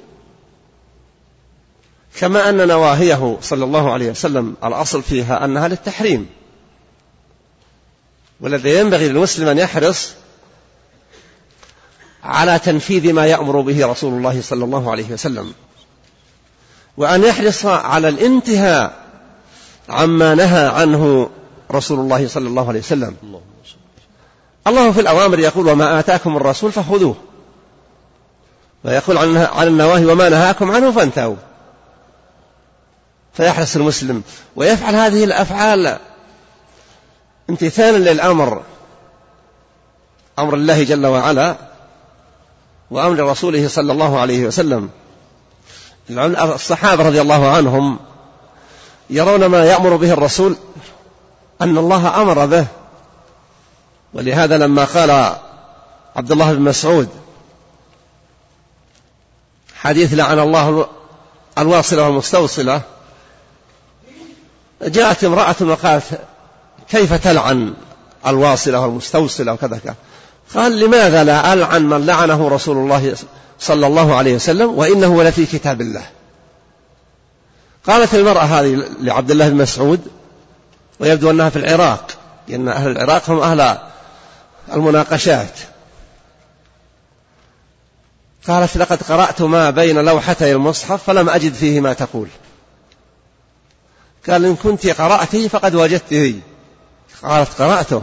[2.17, 6.27] كما أن نواهيه صلى الله عليه وسلم الأصل فيها أنها للتحريم.
[8.41, 10.13] والذي ينبغي للمسلم أن يحرص
[12.25, 15.53] على تنفيذ ما يأمر به رسول الله صلى الله عليه وسلم.
[16.97, 18.93] وأن يحرص على الانتهاء
[19.89, 21.31] عما نهى عنه
[21.73, 23.17] رسول الله صلى الله عليه وسلم.
[24.67, 27.17] الله في الأوامر يقول وما آتاكم الرسول فخذوه.
[28.85, 31.37] ويقول عن النواهي وما نهاكم عنه فانتهوا.
[33.33, 34.23] فيحرص المسلم.
[34.57, 35.99] ويفعل هذه الأفعال
[37.51, 38.63] امتثالا للأمر.
[40.39, 41.57] أمر الله جل وعلا
[42.91, 44.91] وأمر رسوله صلى الله عليه وسلم.
[46.11, 47.99] الصحابة رضي الله عنهم
[49.11, 50.57] يرون ما يأمر به الرسول
[51.62, 52.67] أن الله أمر به.
[54.14, 55.37] ولهذا لما قال
[56.17, 57.09] عبد الله بن مسعود
[59.75, 60.88] حديث لعن الله
[61.59, 62.83] الواصلة والمستوصلة
[64.83, 66.21] جاءت امرأة وقالت
[66.88, 67.75] كيف تلعن
[68.27, 69.95] الواصلة والمستوصلة وكذا
[70.55, 73.14] قال لماذا لا؟ ألعن من لعنه رسول الله
[73.59, 76.07] صلى الله عليه وسلم وإنه لفي كتاب الله.
[77.87, 80.01] قالت المرأة هذه لعبد الله بن مسعود
[81.01, 82.07] ويبدو أنها في العراق
[82.49, 83.79] لأن أهل العراق هم أهل
[84.73, 85.59] المناقشات.
[88.49, 92.29] قالت لقد قرأت ما بين لوحتي المصحف فلم أجد فيه ما تقول.
[94.29, 96.40] قال إن كنت قرأته فقد وجدته
[97.23, 98.03] قالت قرأته.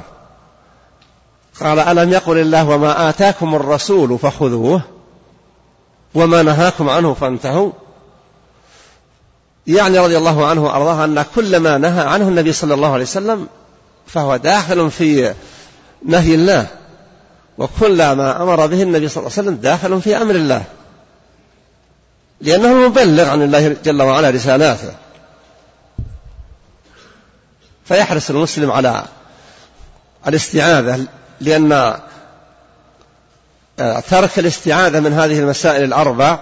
[1.59, 4.81] قال ألم يقل الله وما آتاكم الرسول فخذوه
[6.15, 7.71] وما نهاكم عنه فانتهوا؟
[9.67, 13.47] يعني رضي الله عنه وأرضاه أن كل ما نهى عنه النبي صلى الله عليه وسلم
[14.07, 15.33] فهو داخل في
[16.05, 16.67] نهي الله
[17.57, 20.63] وكل ما أمر به النبي صلى الله عليه وسلم داخل في أمر الله
[22.41, 24.93] لأنه المبلغ عن الله جل وعلا رسالاته.
[27.85, 29.03] فيحرص المسلم على
[30.27, 31.07] الاستعاذة
[31.41, 31.71] لأن
[33.79, 36.39] آه، ترك الاستعاذة من هذه المسائل الأربع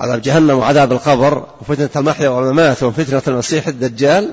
[0.00, 4.32] عذاب جهنم وعذاب القبر وفتنة المحيا والممات وفتنة المسيح الدجال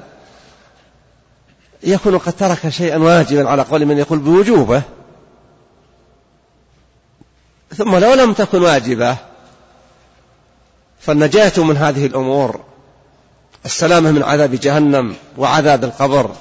[1.84, 4.82] يكون قد ترك شيئا واجبا على قول من يقول بوجوبه
[7.78, 9.18] ثم لو لم تكن واجبة
[11.00, 12.60] فالنجاة من هذه الأمور
[13.66, 16.32] السلامة من عذاب جهنم وعذاب القبر.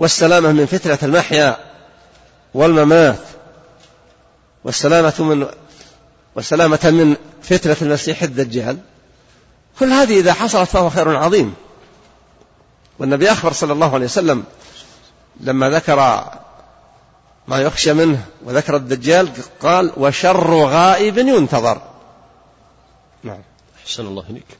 [0.00, 1.56] والسلامة من فتنة المحيا
[2.54, 3.20] والممات
[4.64, 5.46] والسلامة من
[6.34, 8.78] والسلامة من فتنة المسيح الدجال.
[9.78, 11.54] كل هذه إذا حصلت فهو خير عظيم.
[12.98, 14.44] والنبي أخبر صلى الله عليه وسلم
[15.40, 15.96] لما ذكر
[17.48, 19.30] ما يخشى منه وذكر الدجال
[19.62, 21.82] قال وشر غائب ينتظر.
[23.24, 23.42] نعم.
[23.84, 24.59] أحسن الله إليك.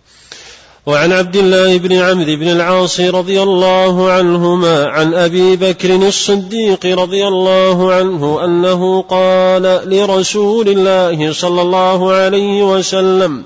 [0.90, 7.26] وعن عبد الله بن عمرو بن العاص رضي الله عنهما عن أبي بكر الصديق رضي
[7.26, 13.44] الله عنه أنه قال لرسول الله صلى الله عليه وسلم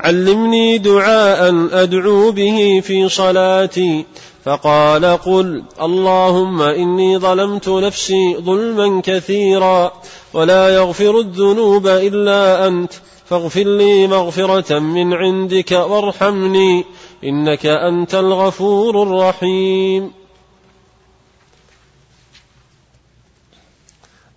[0.00, 4.04] علمني دعاء أدعو به في صلاتي.
[4.44, 9.92] فقال قل اللهم إني ظلمت نفسي ظلما كثيرا
[10.34, 12.92] ولا يغفر الذنوب إلا أنت.
[13.28, 16.84] فاغفر لي مغفرة من عندك وارحمني
[17.24, 20.12] إنك أنت الغفور الرحيم.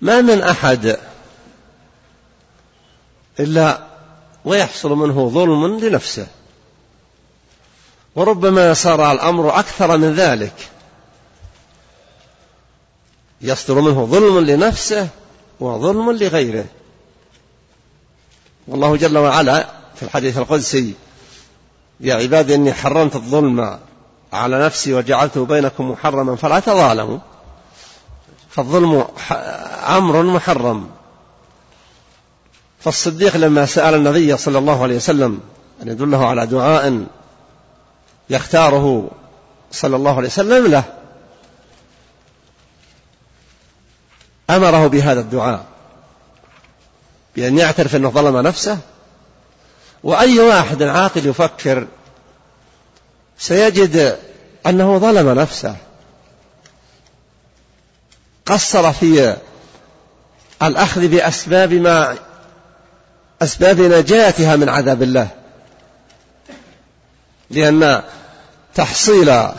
[0.01, 0.97] ما من أحد
[3.39, 3.87] إلا
[4.45, 6.27] ويحصل منه ظلم لنفسه
[8.15, 10.69] وربما صار الأمر أكثر من ذلك.
[13.41, 15.09] يصدر منه ظلم لنفسه
[15.59, 16.65] وظلم لغيره.
[18.67, 20.93] والله جل وعلا في الحديث القدسي
[21.99, 23.79] يا عبادي إني حرمت الظلم
[24.33, 27.17] على نفسي وجعلته بينكم محرما فلا تظالموا.
[28.49, 29.07] فالظلم
[29.87, 30.89] أمر محرم.
[32.79, 35.39] فالصديق لما سأل النبي صلى الله عليه وسلم
[35.83, 37.05] أن يدله على دعاء
[38.29, 39.09] يختاره
[39.71, 40.83] صلى الله عليه وسلم له
[44.49, 45.65] أمره بهذا الدعاء.
[47.37, 48.77] بأن يعترف أنه ظلم نفسه؟
[50.03, 51.87] وأي واحد عاقل يفكر
[53.37, 54.19] سيجد
[54.65, 55.75] أنه ظلم نفسه.
[58.45, 59.37] قصر في
[60.63, 62.15] الأخذ بأسباب ما
[63.41, 65.27] أسباب نجاتها من عذاب الله.
[67.49, 68.03] لأن
[68.75, 69.49] تحصيل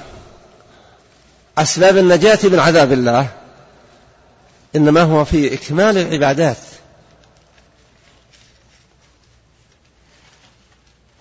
[1.58, 3.28] أسباب النجاة من عذاب الله
[4.76, 6.67] إنما هو في إكمال العبادات.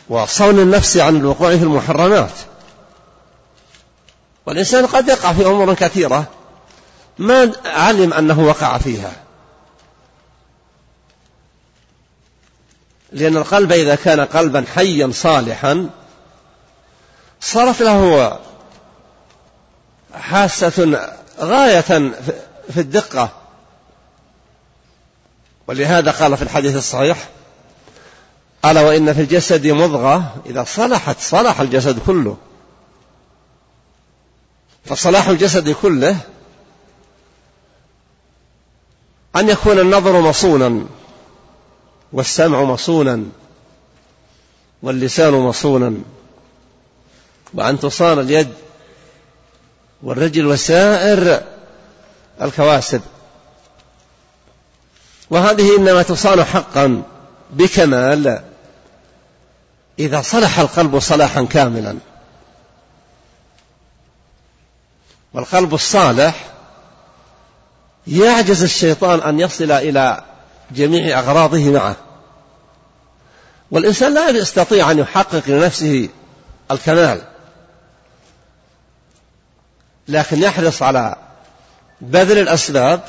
[0.10, 2.32] وصون النفس عن الوقوع في المحرمات.
[4.46, 6.26] والإنسان قد يقع في أمور كثيرة
[7.17, 9.12] ما علم أنه وقع فيها.
[13.12, 15.89] لأن القلب إذا كان قلبا حيا صالحا
[17.41, 18.39] صارت له
[20.13, 21.82] حاسة غاية
[22.74, 23.30] في الدقة.
[25.67, 27.30] ولهذا قال في الحديث الصحيح
[28.72, 32.38] ألا وإن في الجسد مضغة؟ إذا صلحت صلح الجسد كله.
[34.86, 36.18] فصلاح الجسد كله
[39.36, 40.86] أن يكون النظر مصونا
[42.13, 43.26] والسمع مصونا
[44.84, 45.98] واللسان مصونا
[47.54, 48.54] وأن تصان اليد
[50.04, 51.44] والرجل وسائر
[52.42, 53.02] الكواسب.
[55.30, 57.04] وهذه إنما تصان حقا
[57.54, 58.46] بكمال
[60.00, 61.98] إذا صلح القلب صلاحا كاملا.
[65.33, 66.45] والقلب الصالح
[68.08, 70.23] يعجز الشيطان أن يصل إلى
[70.71, 71.95] جميع أغراضه معه.
[73.71, 76.10] والإنسان لا يستطيع أن يحقق لنفسه
[76.71, 77.21] الكمال.
[80.08, 81.15] لكن يحرص على
[82.02, 83.04] بذل الأسباب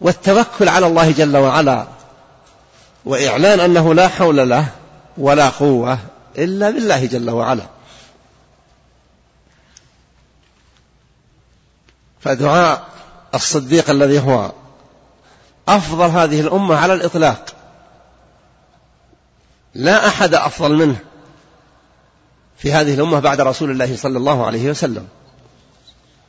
[0.00, 1.86] والتوكل على الله جل وعلا.
[3.04, 4.66] وإعلان أنه لا حول له
[5.18, 5.98] ولا قوة
[6.38, 7.66] إلا بالله جل وعلا.
[12.20, 12.88] فدعاء
[13.34, 14.52] الصديق الذي هو
[15.68, 17.46] أفضل هذه الأمة على الإطلاق.
[19.74, 20.96] لا أحد أفضل منه
[22.56, 25.08] في هذه الأمة بعد رسول الله صلى الله عليه وسلم.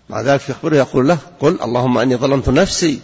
[0.09, 3.01] مع ذلك في أخبره يقول له قل اللهم أني ظلمت نفسي.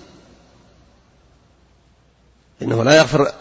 [2.61, 3.31] إنه لا يغفر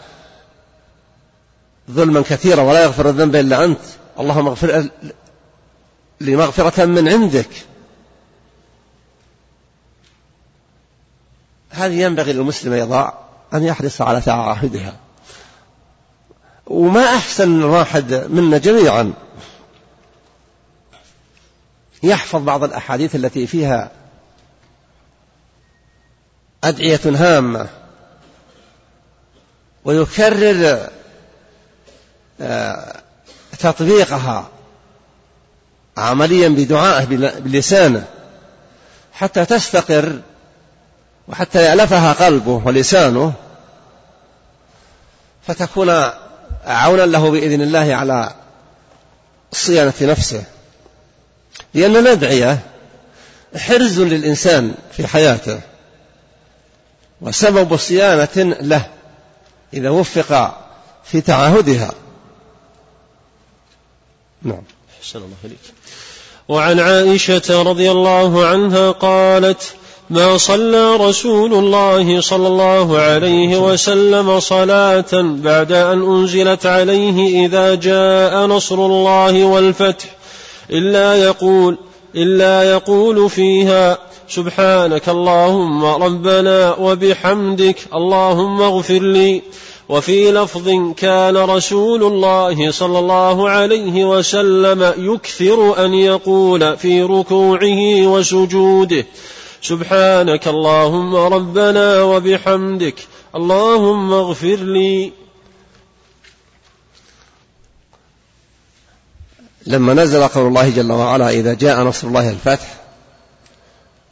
[1.91, 3.79] ظلما كثيرا ولا يغفر الذنب إلا أنت.
[4.19, 4.89] اللهم اغفر
[6.21, 7.49] لي مغفرة من عندك.
[11.69, 13.13] هذه ينبغي للمسلم يضع
[13.53, 14.93] أن يحرص على تعاهدها.
[16.67, 19.13] وما أحسن الواحد منا جميعا
[22.03, 23.91] يحفظ بعض الأحاديث التي فيها
[26.63, 27.69] أدعية هامة
[29.85, 30.89] ويكرر
[33.59, 34.49] تطبيقها
[35.97, 37.05] عمليا بدعائه
[37.39, 38.03] بلسانه
[39.13, 40.19] حتى تستقر
[41.27, 43.33] وحتى يألفها قلبه ولسانه
[45.47, 45.89] فتكون
[46.65, 48.33] عونا له بإذن الله على
[49.51, 50.43] صيانة نفسه.
[51.73, 52.59] لأن الأدعية
[53.57, 55.59] حرز للإنسان في حياته
[57.21, 58.85] وسبب صيانة له
[59.73, 60.57] إذا وفق
[61.03, 61.91] في تعاهدها
[64.43, 64.61] نعم.
[65.01, 65.57] أحسن الله إليك.
[66.47, 69.73] وعن عائشة رضي الله عنها قالت
[70.09, 78.45] ما صلى رسول الله صلى الله عليه وسلم صلاة بعد أن أنزلت عليه إذا جاء
[78.45, 80.05] نصر الله والفتح.
[80.69, 81.77] إلا يقول
[82.15, 83.97] إلا يقول فيها
[84.29, 89.41] سبحانك اللهم ربنا وبحمدك اللهم اغفر لي.
[89.91, 99.05] وفي لفظ كان رسول الله صلى الله عليه وسلم يكثر أن يقول في ركوعه وسجوده
[99.61, 102.95] سبحانك اللهم ربنا وبحمدك
[103.35, 105.11] اللهم اغفر لي.
[109.65, 112.75] لما نزل قول الله جل وعلا إذا جاء نصر الله الفتح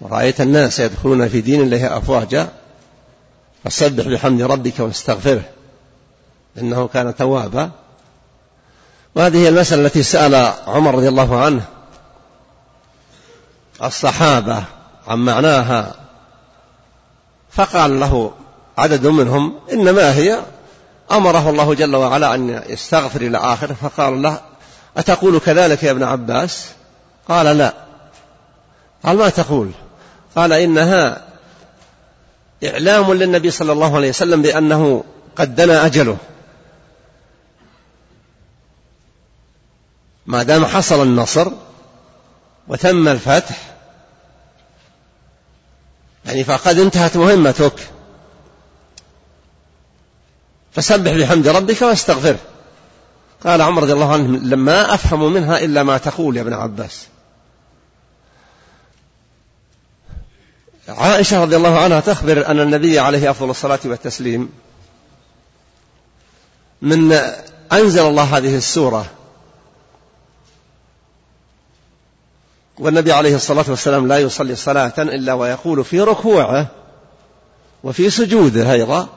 [0.01, 2.49] ورأيت الناس يدخلون في دين الله أفواجا
[3.63, 5.58] فسبح بحمد ربك واستغفره.
[6.59, 7.69] إنه كان توابا.
[9.15, 11.61] وهذه المسألة التي سأل عمر رضي الله عنه.
[13.83, 14.63] الصحابة
[15.07, 15.95] عن معناها.
[17.51, 18.31] فقال له
[18.77, 20.39] عدد منهم إنما هي
[21.11, 23.73] أمره الله جل وعلا أن يستغفر إلى آخره.
[23.73, 24.41] فقال له
[24.97, 26.65] أتقول كذلك يا ابن عباس؟
[27.29, 27.73] قال لا.
[29.05, 29.71] قال ما تقول؟
[30.35, 31.21] قال إنها
[32.63, 35.03] إعلام للنبي صلى الله عليه وسلم بأنه
[35.35, 36.17] قد دنا أجله.
[40.29, 41.51] ما دام حصل النصر
[42.67, 43.75] وتم الفتح
[46.25, 47.73] يعني فقد انتهت مهمتك.
[50.71, 52.39] فسبح بحمد ربك واستغفره
[53.43, 57.07] قال عمر رضي الله عنه لما أفهم منها إلا ما تقول يا ابن عباس.
[60.87, 64.49] عائشة رضي الله عنها تخبر أن النبي عليه أفضل الصلاة والتسليم
[66.81, 67.11] من
[67.71, 69.18] أنزل الله هذه السورة
[72.79, 76.67] والنبي عليه الصلاة والسلام لا يصلي صلاة إلا ويقول في ركوعه
[77.83, 79.07] وفي سجوده أيضا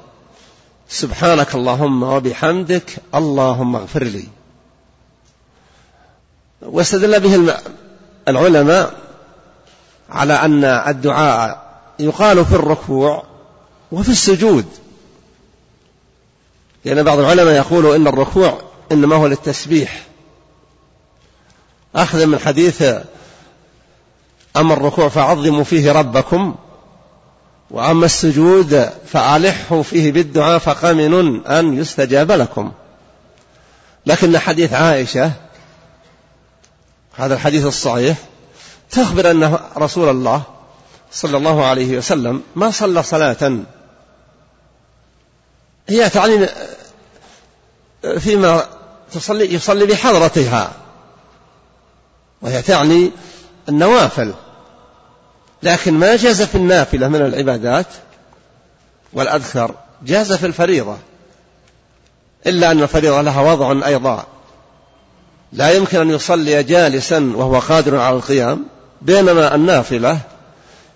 [0.88, 4.24] سبحانك اللهم وبحمدك اللهم اغفر لي.
[6.62, 7.56] واستدل به
[8.28, 8.94] العلماء
[10.10, 13.24] على أن الدعاء يقال في الركوع
[13.92, 14.66] وفي السجود.
[16.84, 20.06] لأن بعض العلماء يقول إن الركوع إنما هو للتسبيح.
[21.94, 22.82] أخذا من حديث
[24.56, 26.54] أما الركوع فعظموا فيه ربكم
[27.70, 32.72] وأما السجود فألحوا فيه بالدعاء فقمن أن يستجاب لكم.
[34.06, 35.32] لكن حديث عائشة
[37.16, 38.16] هذا الحديث الصحيح
[38.90, 40.42] تخبر أن رسول الله
[41.12, 43.56] صلى الله عليه وسلم ما صلى صلاة.
[45.88, 46.48] هي تعني
[48.18, 48.66] فيما
[49.12, 50.72] تصلي يصلي بحضرتها
[52.42, 53.10] وهي تعني
[53.68, 54.32] النوافل.
[55.62, 57.86] لكن ما جاز في النافلة من العبادات
[59.12, 60.96] والأذكر جاز في الفريضة.
[62.46, 64.26] إلا أن الفريضة لها وضع أيضا.
[65.52, 68.64] لا يمكن أن يصلي جالسا وهو قادر على القيام
[69.02, 70.18] بينما النافلة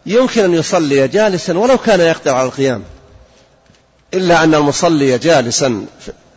[0.07, 2.83] يمكن أن يصلي جالسا ولو كان يقدر على القيام.
[4.14, 5.87] إلا أن المصلي جالسا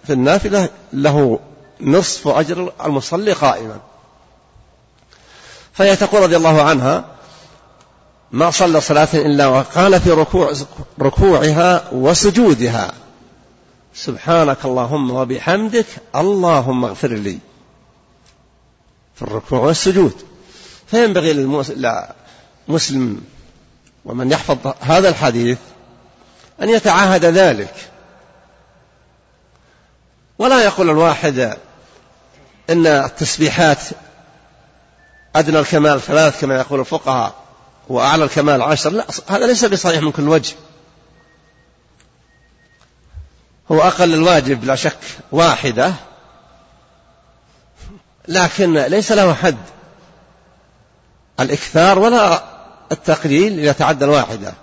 [0.08, 1.40] في النافلة له
[1.82, 3.80] نصف أجر المصلي قائما.
[5.80, 7.06] فهي تقول رضي الله عنها
[8.32, 10.54] ما صلى صلاة إلا وقال في ركوع
[11.02, 12.94] ركوعها وسجودها
[13.96, 17.40] سبحانك اللهم وبحمدك اللهم اغفر لي.
[19.16, 20.14] في الركوع والسجود.
[20.88, 21.34] فينبغي
[22.68, 23.22] للمسلم
[24.06, 25.58] ومن يحفظ هذا الحديث
[26.62, 27.74] أن يتعاهد ذلك.
[30.40, 31.58] ولا يقول الواحد
[32.70, 33.80] إن التسبيحات
[35.36, 37.34] أدنى الكمال ثلاث كما يقول الفقهاء
[37.90, 38.90] وأعلى الكمال عشر.
[38.90, 40.56] لا هذا ليس بصحيح من كل وجه.
[43.72, 44.98] هو أقل الواجب لا شك
[45.32, 45.94] واحدة
[48.28, 49.58] لكن ليس له حد.
[51.40, 52.44] الإكثار ولا
[52.92, 54.54] التقليل يتعدى الواحدة.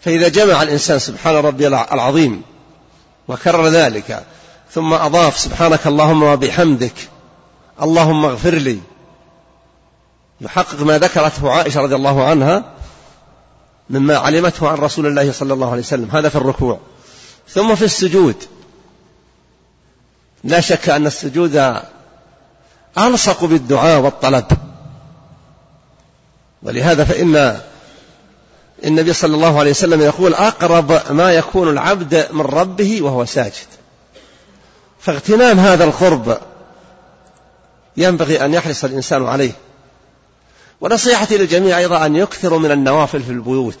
[0.00, 2.42] فإذا جمع الإنسان سبحان ربي العظيم
[3.28, 4.24] وكرر ذلك
[4.70, 6.94] ثم أضاف سبحانك اللهم وبحمدك
[7.82, 8.78] اللهم اغفر لي
[10.42, 12.64] يحقق ما ذكرته عائشة رضي الله عنها
[13.90, 16.10] مما علمته عن رسول الله صلى الله عليه وسلم.
[16.10, 16.78] هذا في الركوع.
[17.48, 18.36] ثم في السجود.
[20.44, 21.76] لا شك أن السجود
[22.98, 24.44] ألصق بالدعاء والطلب.
[26.62, 27.60] ولهذا فإن
[28.84, 33.66] النبي صلى الله عليه وسلم يقول أقرب ما يكون العبد من ربه وهو ساجد.
[35.00, 36.38] فاغتنام هذا القرب.
[37.96, 39.52] ينبغي أن يحرص الإنسان عليه.
[40.82, 43.78] ونصيحتي للجميع أيضا أن يكثروا من النوافل في البيوت.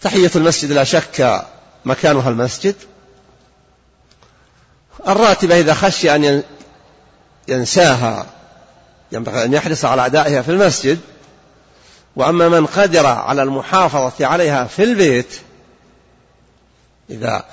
[0.00, 1.44] تحية المسجد لا شك
[1.84, 2.74] مكانها المسجد.
[5.08, 6.42] الراتبة إذا خشي أن
[7.48, 8.26] ينساها
[9.12, 10.98] ينبغي أن يحرص على أدائها في المسجد.
[12.16, 15.40] وأما من قدر على المحافظة عليها في البيت
[17.10, 17.44] إذا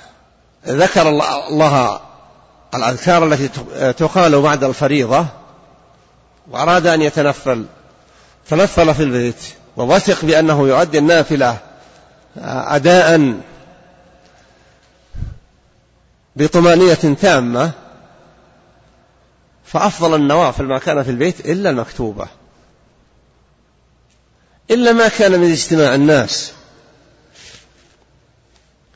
[0.66, 2.00] ذكر الله
[2.74, 3.48] الأذكار التي
[3.92, 5.26] تقال بعد الفريضة
[6.50, 7.66] وأراد أن يتنفل
[8.48, 9.42] تنفل في البيت
[9.76, 11.58] ووثق بأنه يؤدي النافلة
[12.36, 13.40] أداء
[16.36, 17.70] بطمانينة تامة
[19.64, 22.28] فأفضل النوافل ما كان في البيت إلا المكتوبة
[24.70, 26.52] إلا ما كان من اجتماع الناس.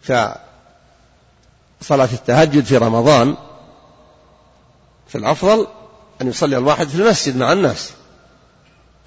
[0.03, 0.38] كصلاة
[1.90, 3.36] التهجد في رمضان
[5.09, 5.66] في الأفضل
[6.23, 7.91] أن يصلي الواحد في المسجد مع الناس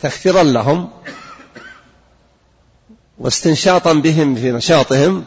[0.02, 0.90] تكثيرا لهم
[3.18, 5.24] واستنشاطا بهم في نشاطهم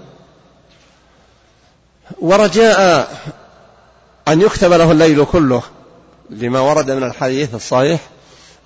[2.21, 3.11] ورجاء
[4.29, 5.63] أن يكتب له الليل كله
[6.31, 8.01] لما ورد من الحديث الصحيح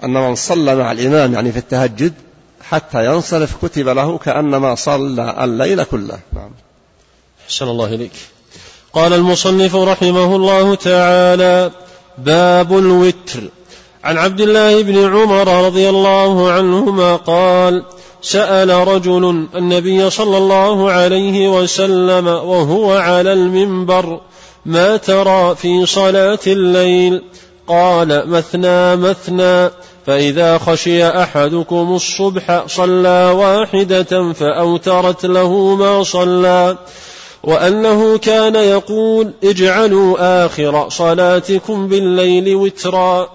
[0.05, 2.15] أن من صلى مع الإمام يعني في التهجد
[2.63, 6.19] حتى ينصرف كتب له كأنما صلى الليل كله.
[6.33, 6.51] نعم.
[7.47, 8.13] أحسن الله إليك.
[8.93, 11.71] قال المصنف رحمه الله تعالى
[12.19, 13.51] باب الوتر.
[14.05, 17.85] عن عبد الله بن عمر رضي الله عنهما قال
[18.23, 24.21] سأل رجل النبي صلى الله عليه وسلم وهو على المنبر
[24.67, 27.23] ما ترى في صلاة الليل؟
[27.69, 29.71] قال مثنى مثنى.
[30.07, 36.77] فإذا خشي أحدكم الصبح صلى واحدة فأوترت له ما صلى.
[37.45, 43.31] وأنه كان يقول اجعلوا آخر صلاتكم بالليل وترا.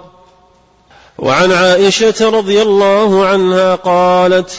[1.20, 4.52] وعن عائشة رضي الله عنها قالت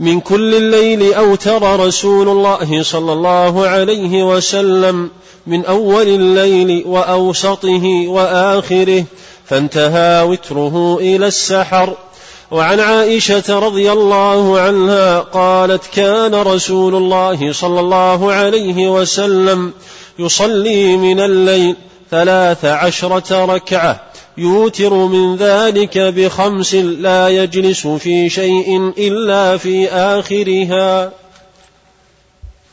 [0.00, 5.10] من كل الليل أوتر رسول الله صلى الله عليه وسلم
[5.46, 9.04] من أول الليل وأوسطه وآخره
[9.46, 11.94] فانتهى وتره إلى السحر.
[12.50, 19.72] وعن عائشة رضي الله عنها قالت كان رسول الله صلى الله عليه وسلم
[20.18, 21.76] يصلي من الليل
[22.10, 24.00] ثلاث عشرة ركعة
[24.36, 31.12] يوتر من ذلك بخمس لا يجلس في شيء إلا في آخرها.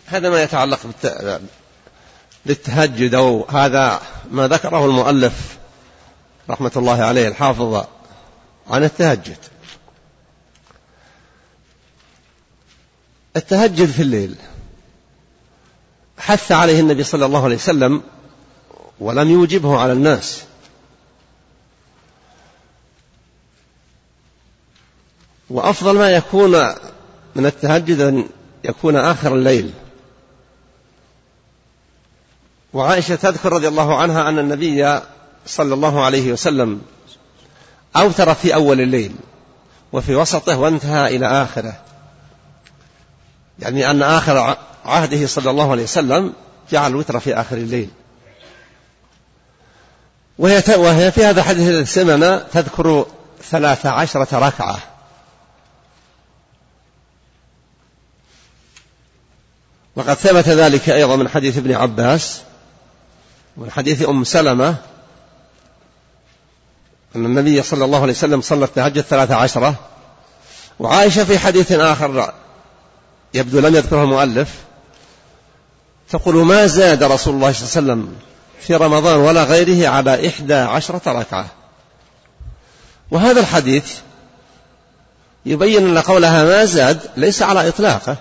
[0.05, 0.79] هذا ما يتعلق
[2.45, 4.01] بالتهجد أو هذا
[4.31, 5.33] ما ذكره المؤلف
[6.49, 7.83] رحمة الله عليه الحافظ
[8.69, 9.37] عن التهجد.
[13.35, 14.35] التهجد في الليل.
[16.17, 18.01] حث عليه النبي صلى الله عليه وسلم
[18.99, 20.43] ولم يوجبه على الناس.
[25.49, 26.51] وأفضل ما يكون
[27.35, 28.29] من التهجد أن
[28.63, 29.73] يكون آخر الليل.
[32.73, 34.99] وعائشة تذكر رضي الله عنها أن النبي
[35.45, 36.81] صلى الله عليه وسلم
[37.95, 39.15] أوتر في أول الليل
[39.93, 41.92] وفي وسطه وانتهى إلى آخره.
[43.63, 46.33] يعني أن آخر عهده صلى الله عليه وسلم
[46.71, 47.89] جعل الوتر في آخر الليل.
[50.37, 53.05] وهي, وهي في هذا الحديث السمنة تذكر
[53.49, 54.77] ثلاث عشرة ركعة.
[59.95, 62.41] وقد ثبت ذلك أيضا من حديث ابن عباس
[63.57, 64.75] ومن حديث أم سلمة
[67.15, 69.75] أن النبي صلى الله عليه وسلم صلى التهجد ثلاث عشرة.
[70.79, 72.33] وعائشة في حديث آخر
[73.33, 74.49] يبدو لم يذكره المؤلف
[76.09, 78.15] تقول ما زاد رسول الله صلى الله عليه وسلم
[78.59, 81.45] في رمضان ولا غيره على إحدى عشرة ركعة.
[83.11, 83.93] وهذا الحديث
[85.45, 88.17] يبين أن قولها ما زاد ليس على إطلاقه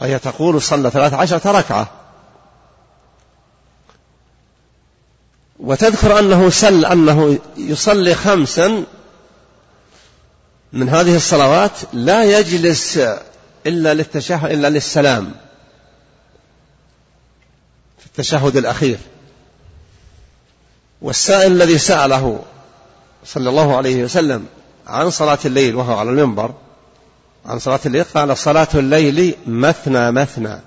[0.00, 1.86] فهي تقول صلى ثلاث عشرة ركعة.
[5.60, 8.84] وتذكر أنه سل أنه يصلي خمسا
[10.72, 12.98] من هذه الصلوات لا يجلس
[13.66, 15.32] إلا للتشهد إلا للسلام.
[17.98, 18.98] في التشهد الأخير.
[21.02, 22.42] والسائل الذي سأله
[23.24, 24.46] صلى الله عليه وسلم
[24.86, 26.54] عن صلاة الليل وهو على المنبر
[27.46, 30.60] عن صلاة الليل قال صلاة الليل مثنى مثنى.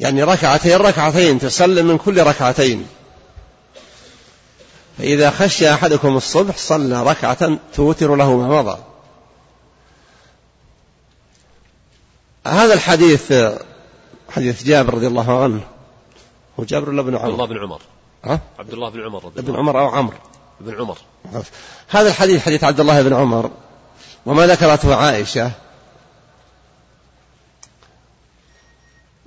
[0.00, 2.86] يعني ركعتين ركعتين تسلم من كل ركعتين.
[4.98, 8.78] فإذا خشي أحدكم الصبح صلى ركعة توتر له ما مضى.
[12.46, 13.32] هذا الحديث
[14.30, 15.60] حديث جابر رضي الله عنه.
[16.60, 17.80] هو جابر ولا ابن عمر؟ عبد الله بن عمر.
[18.24, 20.16] ها؟ عبد الله بن عمر رضي ابن عمر أو عمرو.
[20.60, 20.98] ابن عمر.
[21.88, 23.50] هذا الحديث حديث عبد الله بن عمر
[24.26, 25.50] وما ذكرته عائشة.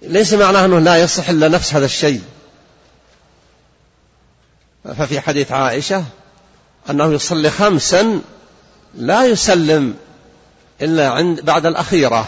[0.02, 2.22] ليس معناه أنه لا يصح إلا نفس هذا الشيء.
[4.84, 6.06] ففي حديث عائشة
[6.90, 8.22] أنه يصلي خمسا
[8.96, 9.96] لا يسلم
[10.82, 12.28] إلا عند بعد الأخيرة.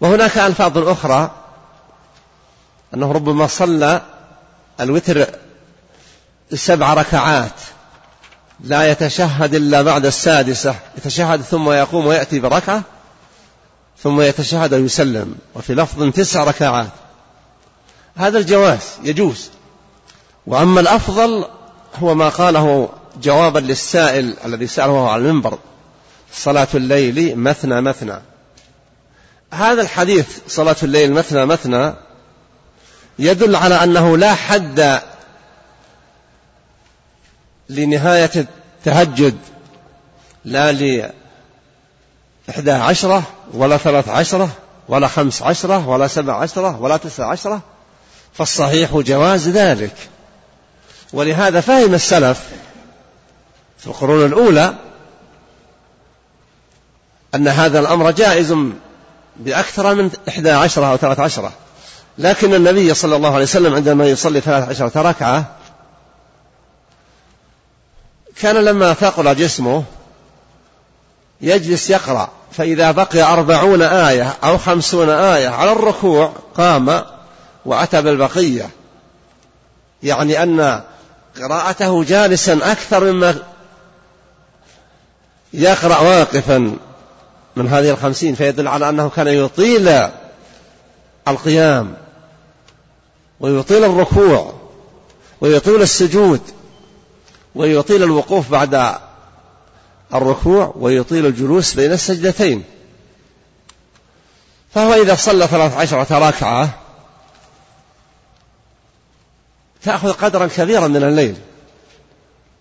[0.00, 1.30] وهناك ألفاظ أخرى
[2.94, 4.02] أنه ربما صلى
[4.80, 5.26] الوتر
[6.54, 7.60] سبع ركعات
[8.60, 12.82] لا يتشهد إلا بعد السادسة يتشهد ثم يقوم ويأتي بركعة
[14.02, 16.90] ثم يتشهد ويسلم وفي لفظ تسع ركعات.
[18.16, 19.50] هذا الجواز يجوز.
[20.46, 21.44] وأما الأفضل
[22.02, 22.88] هو ما قاله
[23.22, 25.58] جوابا للسائل الذي سأله على المنبر
[26.32, 28.20] صلاة الليل مثنى مثنى.
[29.52, 31.94] هذا الحديث صلاة الليل مثنى مثنى
[33.18, 35.00] يدل على أنه لا حد
[37.68, 39.38] لنهاية التهجد
[40.44, 40.72] لا
[42.48, 43.22] لإحدى عشرة
[43.52, 44.50] ولا ثلاث عشرة
[44.88, 47.60] ولا خمس عشرة ولا سبع عشرة ولا تسع عشرة
[48.32, 49.94] فالصحيح جواز ذلك.
[51.12, 52.48] ولهذا فهم السلف
[53.78, 54.74] في القرون الأولى
[57.34, 58.54] أن هذا الأمر جائز
[59.40, 61.52] بأكثر من إحدى عشرة أو ثلاث عشرة.
[62.18, 65.44] لكن النبي صلى الله عليه وسلم عندما يصلي ثلاث عشرة ركعة
[68.40, 69.84] كان لما ثقل جسمه
[71.40, 77.02] يجلس يقرأ فإذا بقي أربعون آية أو خمسون آية على الركوع قام
[77.64, 78.70] وأتى بالبقية.
[80.02, 80.82] يعني أن
[81.40, 83.34] قراءته جالسا أكثر مما
[85.52, 86.76] يقرأ واقفا.
[87.56, 90.08] من هذه الخمسين فيدل على أنه كان يطيل
[91.28, 91.96] القيام
[93.40, 94.54] ويطيل الركوع
[95.40, 96.40] ويطيل السجود
[97.54, 98.98] ويطيل الوقوف بعد
[100.14, 102.64] الركوع ويطيل الجلوس بين السجدتين.
[104.74, 106.70] فهو إذا صلى ثلاث عشرة ركعة
[109.82, 111.36] تأخذ قدرا كبيرا من الليل.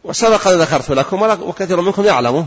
[0.04, 2.46] وسبق ذكرت لكم وكثير منكم يعلمه.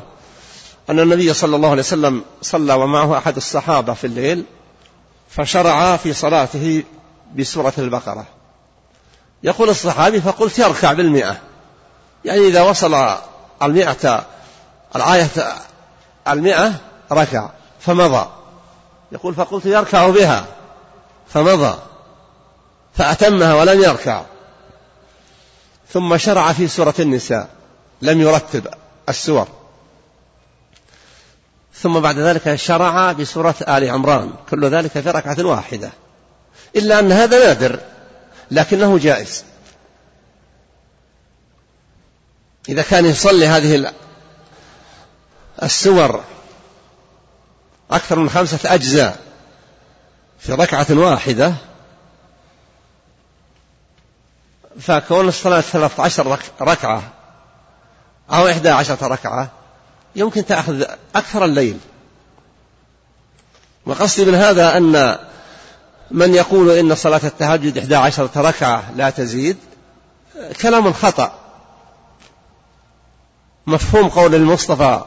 [0.90, 4.44] أن النبي صلى الله عليه وسلم صلى ومعه أحد الصحابة في الليل
[5.28, 6.84] فشرع في صلاته
[7.34, 8.26] بسورة البقرة.
[9.42, 11.36] يقول الصحابي فقلت يركع بالمئة.
[12.24, 13.16] يعني إذا وصل
[13.62, 14.26] المئة
[14.96, 15.28] الآية
[16.28, 16.72] المئة
[17.12, 18.28] ركع فمضى.
[19.12, 20.46] يقول فقلت يركع بها
[21.28, 21.78] فمضى.
[22.94, 24.22] فأتمها ولم يركع.
[25.92, 27.48] ثم شرع في سورة النساء
[28.02, 28.66] لم يرتب
[29.08, 29.48] السور.
[31.82, 34.32] ثم بعد ذلك شرع بسورة آل عمران.
[34.50, 35.90] كل ذلك في ركعة واحدة.
[36.76, 37.80] إلا أن هذا نادر
[38.50, 39.44] لكنه جائز.
[42.68, 43.92] إذا كان يصلي هذه
[45.62, 46.24] السور
[47.90, 49.18] أكثر من خمسة أجزاء
[50.38, 51.54] في ركعة واحدة
[54.80, 57.02] فكون الصلاة ثلاثة عشر ركعة
[58.30, 59.50] أو إحدى عشرة ركعة
[60.16, 60.84] يمكن تأخذ
[61.14, 61.78] أكثر الليل.
[63.86, 65.18] وقصدي من هذا أن
[66.10, 69.56] من يقول إن صلاة التهجد إحدى عشرة ركعة لا تزيد
[70.62, 71.32] كلام خطأ.
[73.66, 75.04] مفهوم قول المصطفى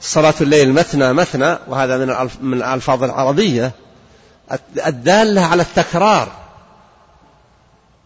[0.00, 3.72] صلاة الليل مثنى مثنى وهذا من من الألفاظ العربية
[4.86, 6.32] الدالة على التكرار.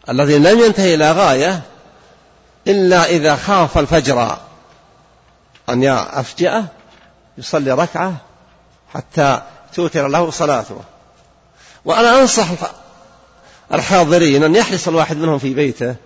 [0.09, 1.61] الذي لم ينتهي إلى غاية
[2.67, 4.37] إلا إذا خاف الفجر.
[5.69, 6.65] أن أفجأة
[7.39, 8.17] يصلي ركعة
[8.95, 9.43] حتى
[9.75, 10.81] توتر له صلاته.
[11.85, 12.49] وأنا أنصح
[13.75, 15.97] الحاضرين أن يحرص الواحد منهم في بيته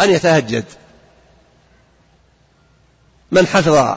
[0.00, 0.64] أن يتهجد.
[3.30, 3.96] من حفظ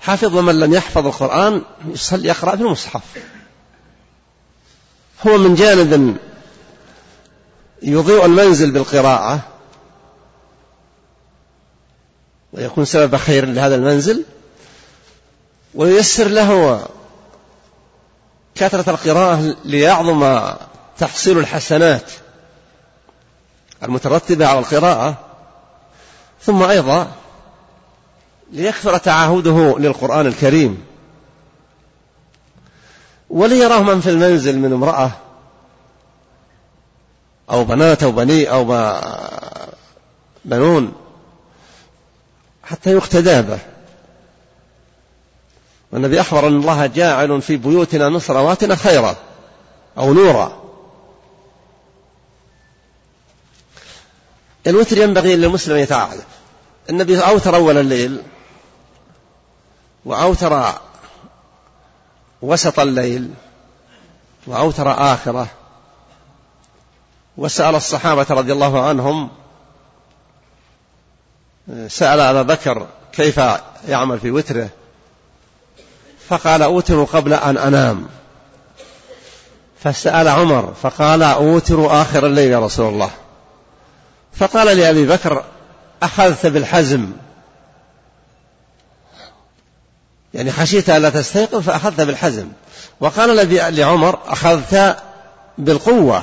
[0.00, 3.02] حفظ ومن لم يحفظ القرآن يصلي يقرأ في المصحف.
[5.26, 6.16] هو من جانب
[7.82, 9.40] يضيء المنزل بالقراءة.
[12.56, 14.24] ويكون سبب خير لهذا المنزل
[15.74, 16.82] وييسر له
[18.54, 20.52] كثرة القراءة ليعظم
[20.98, 22.10] تحصيل الحسنات
[23.82, 25.18] المترتبة على القراءة
[26.42, 27.12] ثم أيضا
[28.52, 30.84] ليكثر تعاهده للقرآن الكريم.
[33.30, 35.10] وليراه من في المنزل من امرأة
[37.50, 38.64] أو بنات أو بني أو
[40.44, 40.92] بنون
[42.66, 43.58] حتى يقتدى به.
[45.92, 49.16] والنبي أخبر أن الله جاعل في بيوتنا من صلواتنا خيرا
[49.98, 50.62] أو نورا.
[54.66, 56.24] الوتر ينبغي للمسلم يتعاهد
[56.90, 58.22] النبي أوتر أول الليل
[60.04, 60.72] وأوتر
[62.42, 63.30] وسط الليل
[64.46, 65.48] وأوتر آخره.
[67.36, 69.30] وسأل الصحابة رضي الله عنهم
[71.88, 73.40] سأل أبا بكر كيف
[73.88, 74.68] يعمل في وتره
[76.28, 78.06] فقال أوتر قبل أن أنام.
[79.84, 83.10] فسأل عمر فقال أوتر آخر الليل يا رسول الله.
[84.34, 85.44] فقال لأبي بكر
[86.02, 87.12] أخذت بالحزم.
[90.34, 92.48] يعني خشيت ألا تستيقظ فأخذت بالحزم.
[93.00, 93.36] وقال
[93.76, 94.96] لعمر أخذت
[95.58, 96.22] بالقوة.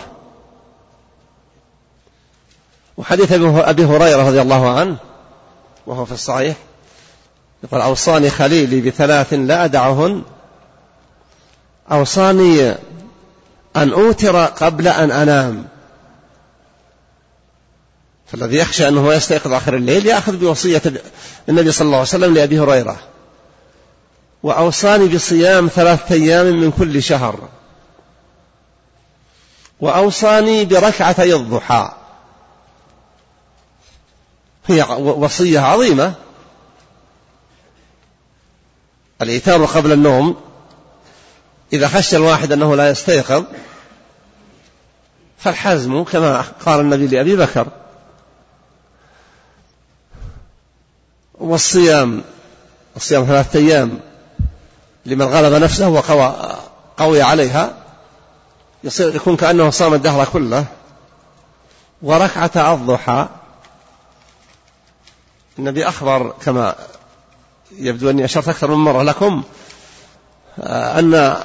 [2.98, 4.98] وحديث أبي هريرة رضي الله عنه
[5.88, 6.56] وهو في الصحيح
[7.64, 10.24] يقول أوصاني خليلي بثلاث لا أدعهن.
[11.92, 12.72] أوصاني
[13.76, 15.68] أن أوتر قبل أن أنام.
[18.26, 20.82] فالذي يخشى أنه يستيقظ آخر الليل يأخذ بوصية
[21.50, 23.00] النبي صلى الله عليه وسلم لأبي هريرة.
[24.44, 27.40] وأوصاني بصيام ثلاثة أيام من كل شهر.
[29.80, 31.92] وأوصاني بركعتي الضحى.
[34.68, 36.14] هي وصية عظيمة.
[39.22, 40.42] الإيتار قبل النوم
[41.74, 43.44] إذا خشى الواحد أنه لا يستيقظ
[45.38, 47.68] فالحزم كما قال النبي لأبي بكر.
[51.34, 52.24] والصيام
[52.96, 54.00] الصيام ثلاثة أيام
[55.06, 56.56] لمن غلب نفسه وقوى
[56.98, 57.78] قوي عليها
[58.84, 60.66] يصير يكون كأنه صام الدهر كله.
[62.02, 63.28] وركعة الضحى
[65.60, 66.76] النبي أخبر كما
[67.78, 69.44] يبدو أني أشرت أكثر من مرة لكم
[70.60, 71.36] آه، أن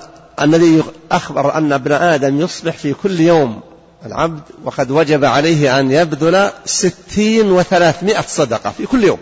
[0.40, 0.82] النبي
[1.12, 3.60] أخبر أن ابن آدم يصبح في كل يوم
[4.06, 9.18] العبد وقد وجب عليه أن يبذل ستين وثلاثمائة صدقة في كل يوم.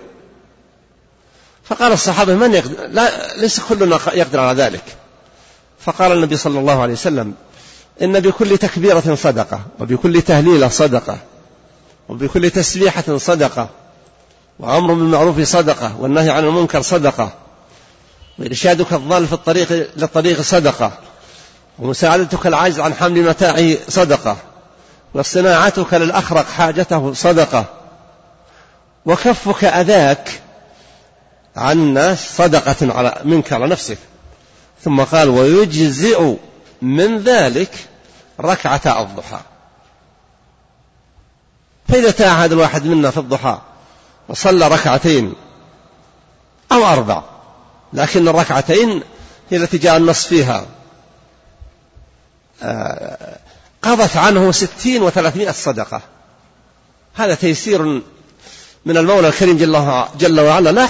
[1.65, 4.85] فقال الصحابة من يقدر لا ليس كلنا يقدر على ذلك.
[5.81, 7.35] فقال النبي صلى الله عليه وسلم
[8.03, 11.19] إن بكل تكبيرة صدقة وبكل تهليلة صدقة
[12.09, 13.69] وبكل تسبيحة صدقة
[14.59, 17.33] وأمر بالمعروف صدقة والنهي عن المنكر صدقة
[18.39, 20.93] وإرشادك الضال في الطريق للطريق صدقة
[21.79, 24.37] ومساعدتك العاجز عن حمل متاعه صدقة
[25.15, 27.65] وصناعتك للأخرق حاجته صدقة
[29.07, 30.41] وكفك أذاك
[31.57, 33.99] عن الناس صدقة على منك على نفسك
[34.85, 36.37] ثم قال ويجزئ
[36.83, 37.87] من ذلك
[38.41, 39.41] ركعة الضحى
[41.89, 43.59] فإذا تعهد الواحد منا في الضحى
[44.29, 45.35] وصلى ركعتين
[46.73, 47.23] أو أربع
[47.93, 49.03] لكن الركعتين
[49.51, 50.67] هي التي جاء النص فيها.
[52.63, 53.39] آه،
[53.83, 56.01] قضت عنه ستين وثلاثمائة صدقة.
[57.15, 57.83] هذا تيسير
[58.87, 59.57] من المولى الكريم
[60.19, 60.89] جل, وعلا لا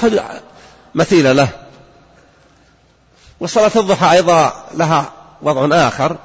[0.95, 1.49] مثيل له.
[3.41, 5.13] وصلاة الضحى أيضا لها
[5.43, 6.17] وضع آخر.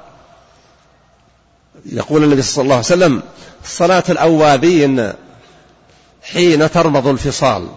[1.86, 3.22] يقول النبي صلى الله عليه وسلم
[3.66, 5.14] صلاة الأوابين
[6.34, 7.68] حين ترمض الفصال.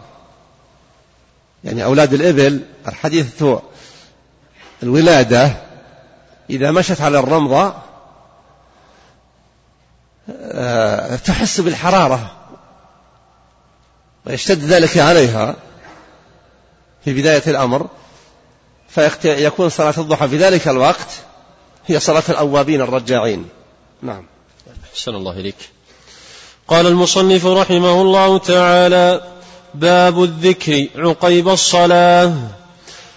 [1.65, 3.45] يعني أولاد الإبل الحديث
[4.83, 5.57] الولادة
[6.51, 7.75] إذا مشت على الرمضة
[10.31, 12.37] آه، تحس بالحرارة
[14.27, 15.57] ويشتد ذلك عليها
[17.05, 17.89] في بداية الأمر
[18.89, 21.09] فيكون صلاة الضحى في ذلك الوقت
[21.87, 23.49] هي صلاة الأوابين الرجاعين.
[24.03, 24.27] نعم.
[24.93, 25.74] أحسن الله إليك.
[26.69, 29.21] قال المصنف رحمه الله تعالى
[29.75, 32.33] باب الذكر عقيب الصلاة.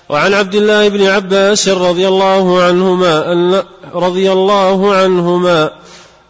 [0.09, 5.71] وعن عبد الله بن عباس رضي الله عنهما أن رضي الله عنهما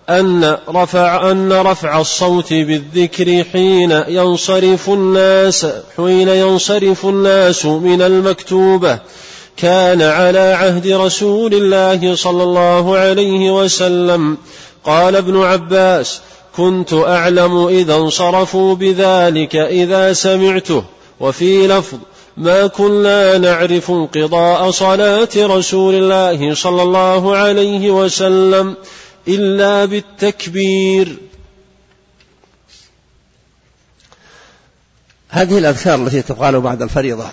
[0.10, 9.00] أن رفع أن رفع الصوت بالذكر حين ينصرف الناس حين ينصرف الناس من المكتوبة.
[9.58, 14.38] كان على عهد رسول الله صلى الله عليه وسلم.
[14.86, 16.22] قال ابن عباس
[16.58, 20.84] كنت أعلم إذا انصرفوا بذلك إذا سمعته.
[21.20, 21.98] وفي لفظ
[22.38, 28.76] ما كنا نعرف انقضاء صلاة رسول الله صلى الله عليه وسلم
[29.28, 31.18] إلا بالتكبير.
[35.30, 37.32] هذه الأذكار التي تقال بعد الفريضة.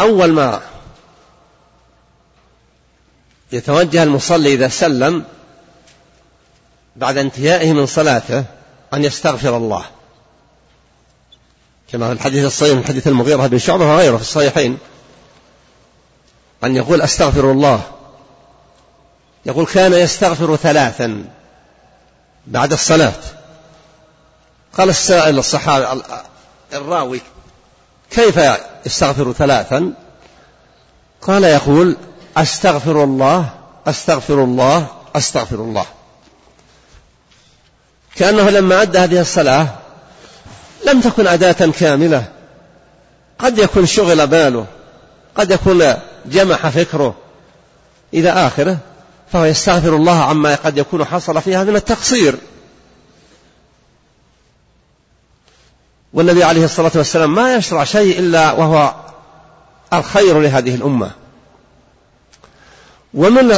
[0.00, 0.60] أول ما
[3.52, 5.24] يتوجه المصلي إذا سلم
[6.96, 8.44] بعد انتهائه من صلاته
[8.94, 9.84] أن يستغفر الله.
[11.92, 14.78] كما في الحديث الصحيح من حديث المغيرة بن شعبة وغيره في الصحيحين.
[16.64, 17.82] أن يقول أستغفر الله.
[19.46, 21.24] يقول كان يستغفر ثلاثا
[22.46, 23.12] بعد الصلاة.
[24.78, 26.02] قال السائل الصحابي
[26.72, 27.20] الراوي
[28.10, 28.40] كيف
[28.86, 29.92] يستغفر ثلاثا؟
[31.22, 31.96] قال يقول
[32.36, 33.50] أستغفر الله
[33.86, 34.86] أستغفر الله
[35.16, 35.86] أستغفر الله.
[38.16, 39.68] كأنه لما أدى هذه الصلاة
[40.86, 42.24] لم تكن أداة كاملة.
[43.38, 44.66] قد يكون شغل باله
[45.34, 45.94] قد يكون
[46.26, 47.14] جمح فكره
[48.14, 48.78] إلى آخره
[49.32, 52.36] فهو يستغفر الله عما قد يكون حصل فيها من التقصير.
[56.12, 58.94] والنبي عليه الصلاة والسلام ما يشرع شيء إلا وهو
[59.92, 61.10] الخير لهذه الأمة.
[63.14, 63.56] ومن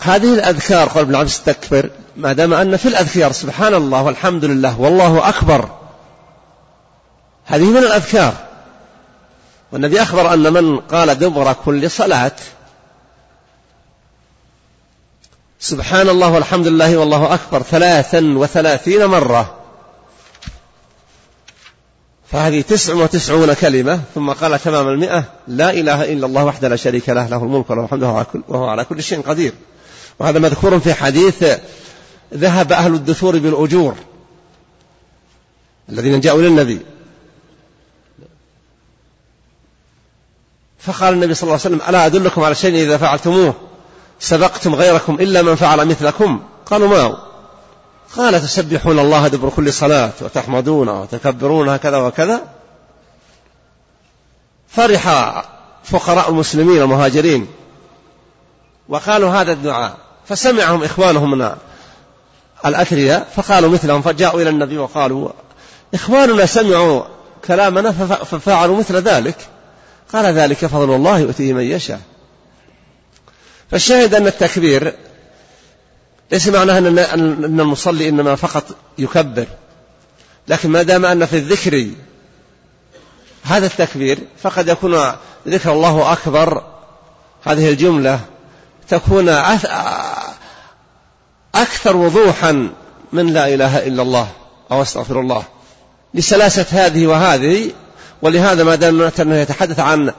[0.00, 4.80] هذه الأذكار قال ابن عبد استكبر ما دام أن في الأذكار سبحان الله والحمد لله
[4.80, 5.68] والله أكبر.
[7.44, 8.34] هذه من الأذكار.
[9.72, 12.32] والنبي أخبر أن من قال دبر كل صلاة
[15.60, 19.54] سبحان الله والحمد لله والله أكبر ثلاثا وثلاثين مرة.
[22.30, 27.08] فهذه تسع وتسعون كلمة ثم قال تمام المئة لا إله إلا الله وحده لا شريك
[27.08, 28.02] له له الملك وله الحمد
[28.48, 29.52] وهو على كل شيء قدير.
[30.18, 31.44] وهذا مذكور في حديث
[32.34, 33.94] ذهب أهل الدثور بالأجور
[35.88, 36.80] الذين جاءوا للنبي
[40.78, 43.54] فقال النبي صلى الله عليه وسلم ألا أدلكم على شيء إذا فعلتموه؟
[44.20, 46.42] سبقتم غيركم إلا من فعل مثلكم.
[46.66, 47.18] قالوا ما هو
[48.16, 52.42] قال تسبحون الله دبر كل صلاة وتحمدونه وتكبرون هكذا وكذا.
[54.68, 55.08] فرح
[55.84, 57.46] فقراء المسلمين المهاجرين
[58.88, 59.96] وقالوا هذا الدعاء.
[60.28, 61.56] فسمعهم إخوانهم من
[62.66, 65.30] الأثرياء فقالوا مثلهم فجاءوا إلى النبي وقالوا
[65.94, 67.02] إخواننا سمعوا
[67.44, 67.92] كلامنا
[68.24, 69.36] ففعلوا مثل ذلك.
[70.12, 72.00] قال ذلك فضل الله يؤتيه من يشاء.
[73.70, 74.94] فالشاهد أن التكبير
[76.32, 78.64] ليس معناه أن المصلي إنما فقط
[78.98, 79.46] يكبر
[80.48, 81.86] لكن ما دام أن في الذكر
[83.42, 85.12] هذا التكبير فقد يكون
[85.48, 86.62] ذكر الله أكبر.
[87.44, 88.20] هذه الجملة
[88.88, 89.28] تكون
[91.62, 92.70] أكثر وضوحا
[93.12, 94.28] من لا إله إلا الله
[94.70, 95.42] أو أستغفر الله.
[96.14, 97.70] لسلاسة هذه وهذه
[98.22, 100.12] ولهذا ما دام أنه يتحدث عن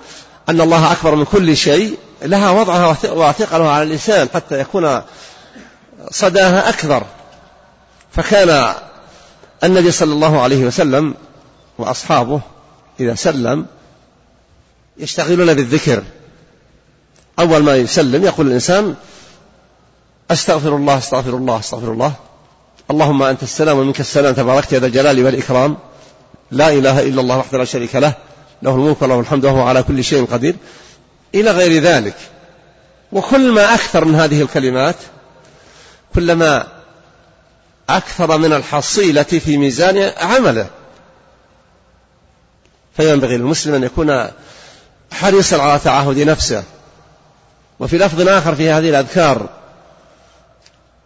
[0.49, 5.01] أن الله أكبر من كل شيء لها وضعها وثقلها على اللسان حتى يكون
[6.11, 7.03] صداها أكبر.
[8.11, 8.73] فكان
[9.63, 11.15] النبي صلى الله عليه وسلم
[11.77, 12.41] وأصحابه
[12.99, 13.65] إذا سلم
[14.97, 16.03] يشتغلون بالذكر.
[17.39, 18.95] أول ما يسلم يقول الإنسان
[20.31, 22.13] أستغفر الله أستغفر الله أستغفر الله.
[22.91, 24.33] اللهم أنت السلام ومنك السلام.
[24.33, 25.77] تباركت يا ذا الجلال والإكرام.
[26.51, 28.13] لا إله إلا الله وحده لا شريك له.
[28.61, 30.55] له الملك وله الحمد وهو على كل شيء قدير.
[31.35, 32.15] إلى غير ذلك.
[33.11, 34.95] وكل ما أكثر من هذه الكلمات
[36.15, 36.67] كلما
[37.89, 40.67] أكثر من الحصيلة في ميزان عمله.
[42.97, 44.27] فينبغي للمسلم أن يكون
[45.11, 46.63] حريصا على تعهد نفسه.
[47.79, 49.58] وفي لفظ آخر في هذه الأذكار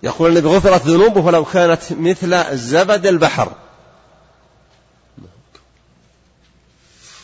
[0.04, 3.52] يقول النبي غفرت ذنوبه ولو كانت مثل زبد البحر.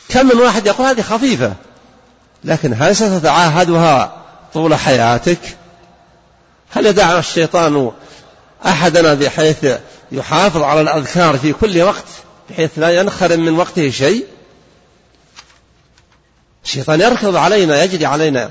[0.09, 1.53] كم من واحد يقول هذه خفيفة
[2.43, 5.39] لكن هل ستتعاهدها طول حياتك؟
[6.69, 7.91] هل يدع الشيطان
[8.65, 9.67] أحدنا بحيث
[10.11, 12.05] يحافظ على الأذكار في كل وقت
[12.49, 14.25] بحيث لا ينخرم من وقته شيء؟
[16.65, 18.49] الشيطان يركض علينا يجري علينا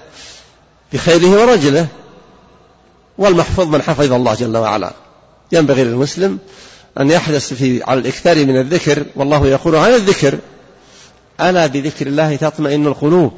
[0.93, 1.87] بخيله ورجله.
[3.19, 4.93] والمحفوظ من حفظ الله جل وعلا.
[5.53, 6.39] ينبغي للمسلم
[7.01, 10.39] أن يحرص في على الإكثار من الذكر والله يقول عن الذكر
[11.41, 13.33] ألا بذكر الله تطمئن القلوب؟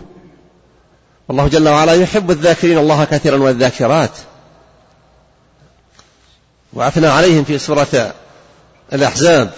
[1.28, 4.10] والله جل وعلا يحب الذاكرين الله كثيرا والذاكرات.
[6.72, 8.14] وأثنى عليهم في سورة
[8.92, 9.50] الأحزاب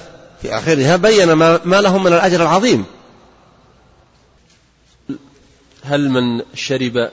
[0.43, 2.85] في آخرها بين ما لهم من الأجر العظيم.
[5.85, 7.11] هل من شرب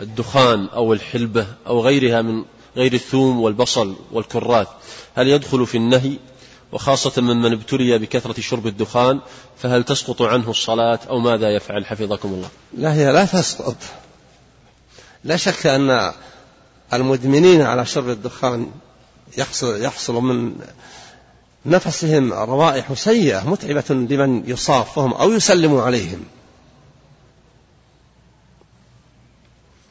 [0.00, 2.44] الدخان أو الحلبة أو غيرها من
[2.76, 4.68] غير الثوم والبصل والكرات
[5.14, 6.16] هل يدخل في النهي؟
[6.72, 9.20] وخاصة ممن ابتلي بكثرة شرب الدخان
[9.58, 12.48] فهل تسقط عنه الصلاة أو ماذا يفعل؟ حفظكم الله.
[12.78, 13.76] لا هي لا تسقط.
[15.24, 16.12] لا شك أن
[16.92, 18.70] المدمنين على شرب الدخان
[19.38, 20.54] يحصل, يحصل من
[21.66, 26.24] نفسهم روائح سيئة متعبة لمن يصافهم أو يسلم عليهم.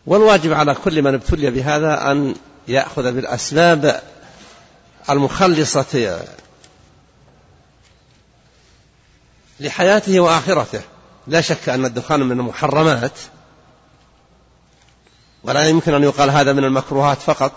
[0.06, 2.36] والواجب على كل من ابتلي بهذا أن
[2.68, 4.01] يأخذ بالأسباب
[5.10, 6.20] المخلصة
[9.60, 10.82] لحياته وآخرته.
[11.28, 13.12] لا شك أن الدخان من المحرمات
[15.43, 17.51] ولا يمكن أن يقال هذا من المكروهات فقط.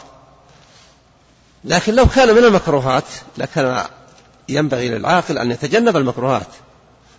[1.64, 3.04] لكن لو كان من المكروهات
[3.38, 3.84] لكان
[4.48, 6.48] ينبغي للعاقل أن يتجنب المكروهات.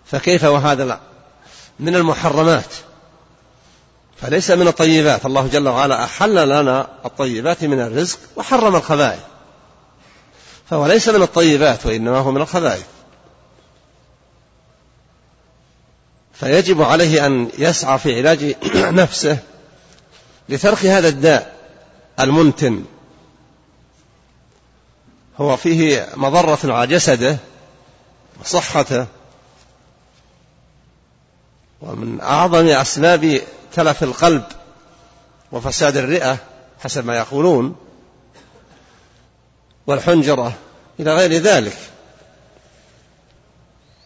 [0.05, 0.99] فكيف وهذا
[1.80, 2.73] من المحرمات.
[4.22, 5.26] فليس من الطيبات.
[5.26, 9.20] الله جل وعلا أحل لنا الطيبات من الرزق وحرم الخبائث.
[10.70, 12.86] فهو ليس من الطيبات وإنما هو من الخبائث.
[16.34, 18.55] فيجب عليه أن يسعى في علاج
[19.01, 19.39] نفسه
[20.49, 21.55] لترك هذا الداء
[22.20, 22.86] المنتن.
[25.38, 27.38] هو فيه مضرة على جسده
[28.41, 29.05] وصحته.
[31.82, 33.41] ومن أعظم أسباب
[33.78, 34.43] تلف القلب
[35.51, 36.38] وفساد الرئة
[36.84, 37.75] حسب ما يقولون
[39.88, 40.53] والحنجرة
[40.99, 41.78] إلى غير ذلك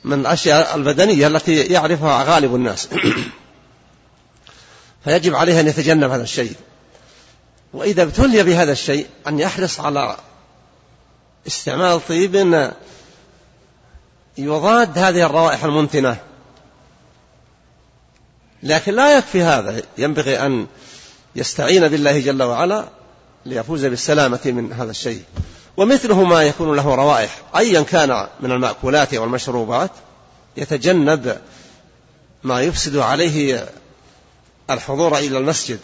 [0.03, 2.89] من الأشياء البدنية التي يعرفها غالب الناس.
[5.03, 6.55] فيجب عليه أن يتجنب هذا الشيء.
[7.74, 10.17] وإذا ابتلي بهذا الشيء أن يحرص على
[11.47, 12.72] استعمال طيب
[14.38, 16.30] يضاد هذه الروائح المنتنة.
[18.64, 19.82] لكن لا يكفي هذا.
[19.97, 20.68] ينبغي أن
[21.36, 22.86] يستعين بالله جل وعلا
[23.45, 25.24] ليفوز بالسلامة من هذا الشيء.
[25.78, 27.41] ومثله ما يكون له روائح.
[27.57, 29.91] أيا كان من المأكولات والمشروبات
[30.57, 31.38] يتجنب
[32.43, 33.66] ما يفسد عليه
[34.70, 35.80] الحضور إلى المسجد.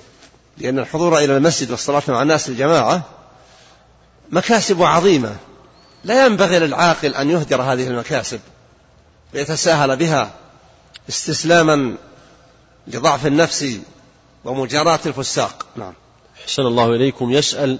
[0.57, 3.01] لأن الحضور إلى المسجد والصلاة مع الناس الجماعة
[4.29, 5.35] مكاسب عظيمة.
[6.03, 8.39] لا ينبغي للعاقل أن يهدر هذه المكاسب
[9.33, 10.31] ويتساهل بها
[11.09, 11.95] استسلاما
[12.87, 13.79] لضعف النفس
[14.45, 15.65] ومجاراة الفساق.
[15.75, 15.93] نعم.
[16.45, 17.31] حسن الله إليكم.
[17.31, 17.79] يسأل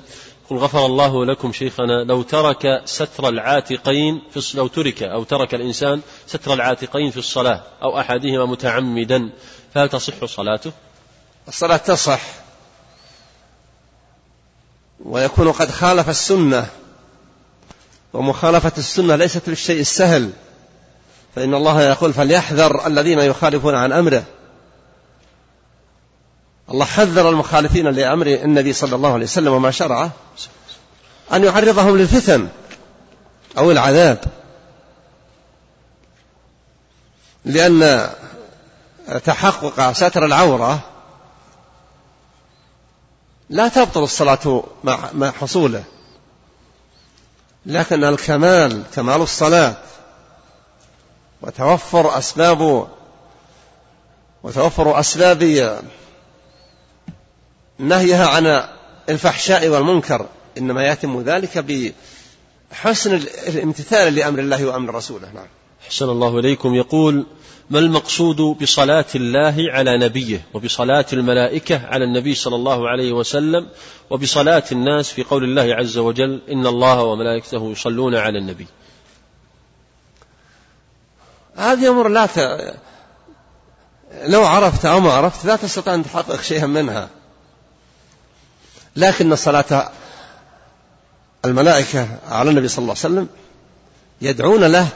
[0.49, 6.01] قل غفر الله لكم شيخنا لو ترك ستر العاتقين في لو ترك أو ترك الإنسان
[6.28, 9.30] ستر العاتقين في الصلاة أو أحدهما متعمدا
[9.74, 10.72] فهل تصح صلاته؟
[11.47, 12.22] الصلاة تصح
[15.05, 16.68] ويكون قد خالف السنة
[18.14, 20.32] ومخالفة السنة ليست بالشيء السهل
[21.36, 24.24] فإن الله يقول فليحذر الذين يخالفون عن أمره.
[26.72, 30.11] الله حذر المخالفين لأمر النبي صلى الله عليه وسلم وما شرعه
[31.34, 32.47] أن يعرضهم للفتن
[33.57, 34.20] أو العذاب.
[37.45, 38.09] لأن
[39.26, 40.80] تحقق ستر العورة
[43.49, 44.63] لا تبطل الصلاة
[45.13, 45.84] مع حصوله
[47.65, 49.76] لكن الكمال كمال الصلاة
[51.41, 52.88] وتوفر أسباب
[54.43, 55.78] وتوفر أسباب
[57.80, 58.64] نهيها عن
[59.10, 60.26] الفحشاء والمنكر
[60.58, 61.66] إنما يتم ذلك
[62.72, 63.16] بحسن
[63.48, 65.32] الامتثال لأمر الله وأمر رسوله.
[65.32, 65.48] نعم.
[65.90, 66.76] حسن الله إليكم.
[66.76, 67.26] يقول
[67.70, 73.68] ما المقصود بصلاة الله على نبيه وبصلاة الملائكة على النبي صلى الله عليه وسلم
[74.10, 78.68] وبصلاة الناس في قول الله عز وجل إن الله وملائكته يصلون على النبي؟
[81.56, 82.28] هذه أمور لا
[84.28, 87.10] لو عرفت أو ما عرفت لا تستطيع أن تحقق شيئا منها.
[88.98, 89.91] لكن صلاة
[91.45, 93.28] الملائكة على النبي صلى الله عليه وسلم
[94.22, 94.88] يدعون له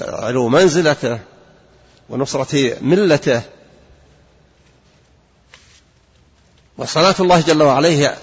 [0.00, 1.18] علو منزلته
[2.10, 3.42] ونصرة ملته.
[6.78, 8.16] وصلاة الله جل وعلا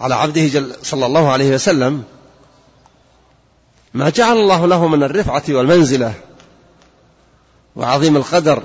[0.00, 2.04] على عبده جل صلى الله عليه وسلم
[3.94, 6.14] ما جعل الله له من الرفعة والمنزلة
[7.76, 8.62] وعظيم القدر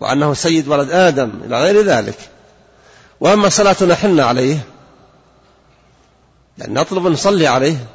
[0.00, 2.18] وأنه سيد ولد آدم إلى غير ذلك.
[3.20, 4.58] وأما صلاتنا حنا عليه
[6.58, 7.86] يعني نطلب أن نصلي عليه.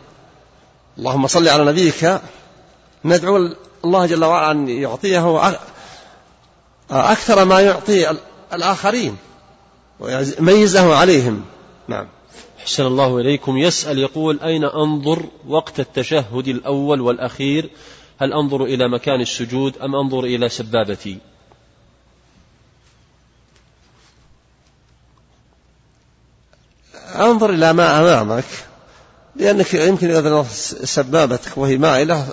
[0.97, 2.22] اللهم صل على نبيك.
[3.05, 3.49] ندعو
[3.86, 5.59] الله جل وعلا أن يعطيه
[6.91, 8.17] أكثر ما يعطي
[8.53, 9.17] الآخرين
[9.99, 11.45] ويميزه عليهم.
[11.88, 12.07] نعم.
[12.59, 13.57] أحسن الله إليكم.
[13.57, 17.69] يسأل يقول أين أنظر وقت التشهد الأول والأخير؟
[18.19, 21.17] هل أنظر إلى مكان السجود أم أنظر إلى سبابتي؟
[27.22, 28.45] انظر إلى ما أمامك
[29.36, 30.43] لأنك يمكن إذا
[30.84, 32.28] سبابتك وهي مائلة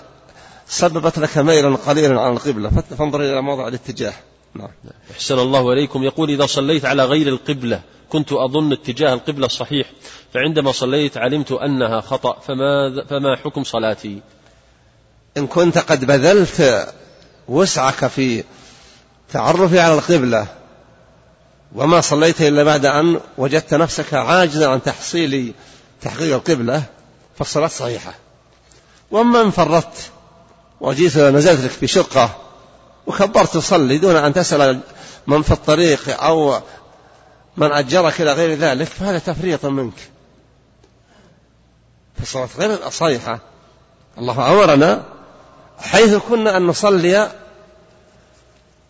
[0.69, 2.71] سببت لك ميلا قليلا عن القبلة.
[2.99, 4.13] فانظر إلى موضع الاتجاه.
[4.55, 4.69] نعم.
[5.11, 6.03] أحسن الله إليكم.
[6.03, 9.91] يقول إذا صليت على غير القبلة كنت أظن اتجاه القبلة صحيح
[10.35, 14.21] فعندما صليت علمت أنها خطأ فما, فما حكم صلاتي؟
[15.37, 16.89] إن كنت قد بذلت
[17.49, 18.45] وسعك في
[19.33, 20.47] تعرف على القبلة
[21.75, 25.55] وما صليت إلا بعد أن وجدت نفسك عاجزا عن تحصيل
[26.03, 26.83] تحقيق القبلة
[27.39, 28.15] فالصلاة صحيحة.
[29.11, 30.11] وأما إن فرطت
[30.81, 32.37] وجيت نزلت لك في شقة
[33.07, 34.81] وكبرت تصلي دون أن تسأل
[35.27, 36.61] من في الطريق أو
[37.57, 40.11] من أجرك إلى غير ذلك فهذا تفريط منك.
[42.19, 43.39] فالصلاة غير صحيحة.
[44.19, 45.05] الله أمرنا
[45.79, 47.33] حيث كنا أن نصلي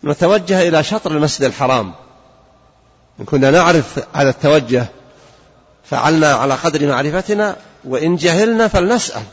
[0.03, 1.93] نتوجه إلى شطر المسجد الحرام.
[3.19, 4.85] إن كنا نعرف هذا التوجه
[5.83, 9.23] فعلنا على قدر معرفتنا وإن جهلنا فلنسأل.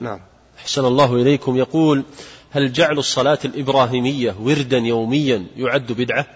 [0.00, 0.20] نعم.
[0.58, 1.56] أحسن الله إليكم.
[1.56, 2.04] يقول
[2.50, 6.26] هل جعل الصلاة الإبراهيمية وردا يوميا يعد بدعة؟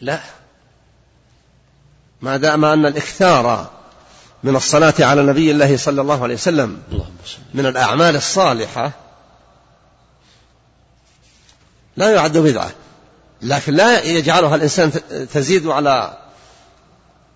[0.00, 0.20] لا.
[2.22, 3.70] ما دام أن الإكثار
[4.42, 6.82] من الصلاة على نبي الله صلى الله عليه وسلم
[7.54, 8.92] من الأعمال الصالحة
[11.96, 12.70] لا يعد بدعة.
[13.42, 14.92] لكن لا يجعلها الإنسان
[15.32, 16.18] تزيد على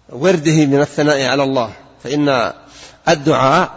[0.08, 1.72] ورده من الثناء على الله.
[2.04, 2.52] فإن
[3.08, 3.70] الدعاء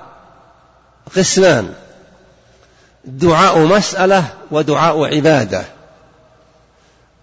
[1.16, 1.74] قسمان.
[3.06, 5.66] دعاء مسألة ودعاء عبادة.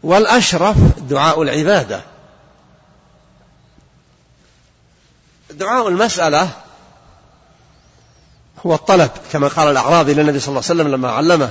[0.03, 2.01] والأشرف دعاء العبادة.
[5.51, 6.49] دعاء المسألة
[8.67, 11.51] هو الطلب كما قال الأعرابي للنبي صلى الله عليه وسلم لما علمه.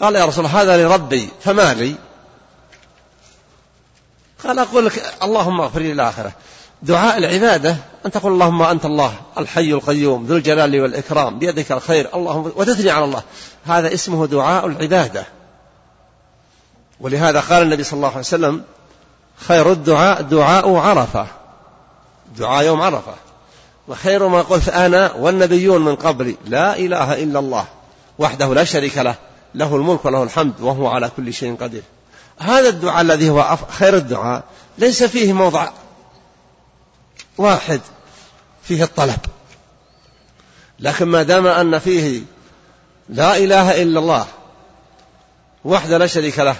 [0.00, 1.96] قال يا رسول هذا لربي فما لي؟
[4.44, 6.32] قال أقول لك اللهم اغفر لي الآخرة
[6.82, 7.76] دعاء العبادة
[8.06, 13.04] أن تقول اللهم أنت الله الحي القيوم ذو الجلال والإكرام بيدك الخير اللهم وتثني على
[13.04, 13.22] الله.
[13.64, 15.26] هذا اسمه دعاء العبادة.
[17.00, 18.62] ولهذا قال النبي صلى الله عليه وسلم
[19.36, 21.26] خير الدعاء دعاء عرفة.
[22.38, 23.14] دعاء يوم عرفة.
[23.88, 27.64] وخير ما قلت أنا والنبيون من قبلي لا إله إلا الله
[28.18, 29.14] وحده لا شريك له
[29.54, 31.82] له الملك وله الحمد وهو على كل شيء قدير.
[32.42, 34.44] هذا الدعاء الذي هو خير الدعاء
[34.78, 35.70] ليس فيه موضع
[37.38, 37.80] واحد
[38.62, 39.18] فيه الطلب.
[40.80, 42.22] لكن ما دام أن فيه
[43.08, 44.26] لا إله إلا الله
[45.64, 46.56] وحده لا شريك له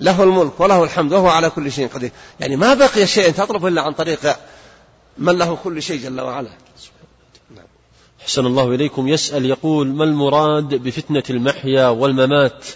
[0.00, 2.10] له الملك وله الحمد وهو على كل شيء قدير.
[2.40, 4.36] يعني ما بقي شيء تطلب إلا عن طريق
[5.18, 6.50] من له كل شيء جل وعلا.
[8.22, 9.08] أحسن الله إليكم.
[9.08, 12.66] يسأل يقول ما المراد بفتنة المحيا والممات؟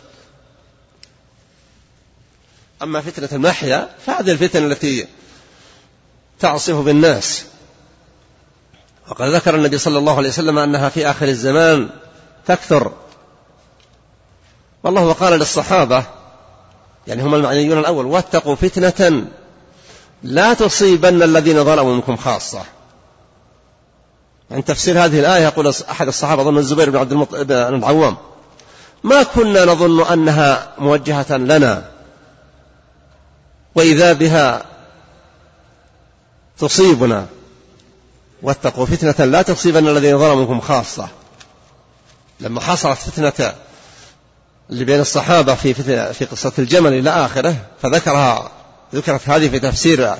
[2.82, 5.06] أما فتنة المحيا فهذه الفتن التي
[6.40, 7.44] تعصف بالناس.
[9.08, 11.88] وقد ذكر النبي صلى الله عليه وسلم أنها في آخر الزمان
[12.46, 12.92] تكثر.
[14.82, 16.04] والله قال للصحابة
[17.06, 19.26] يعني هم المعنيون الأول واتقوا فتنة
[20.22, 22.62] لا تصيبن الذين ظلموا منكم خاصة.
[24.50, 28.16] عن تفسير هذه الآية يقول أحد الصحابة ظن الزبير بن عبد بن العوام
[29.04, 31.99] ما كنا نظن أنها موجهة لنا.
[33.74, 34.64] وإذا بها
[36.58, 37.26] تصيبنا
[38.42, 41.08] واتقوا فتنة لا تصيبن الذين ظلموا منكم خاصة.
[42.40, 43.54] لما حصلت فتنة
[44.70, 45.74] اللي بين الصحابة في
[46.12, 48.50] في قصة الجمل إلى آخره فذكرها
[48.94, 50.14] ذكرت هذه في تفسير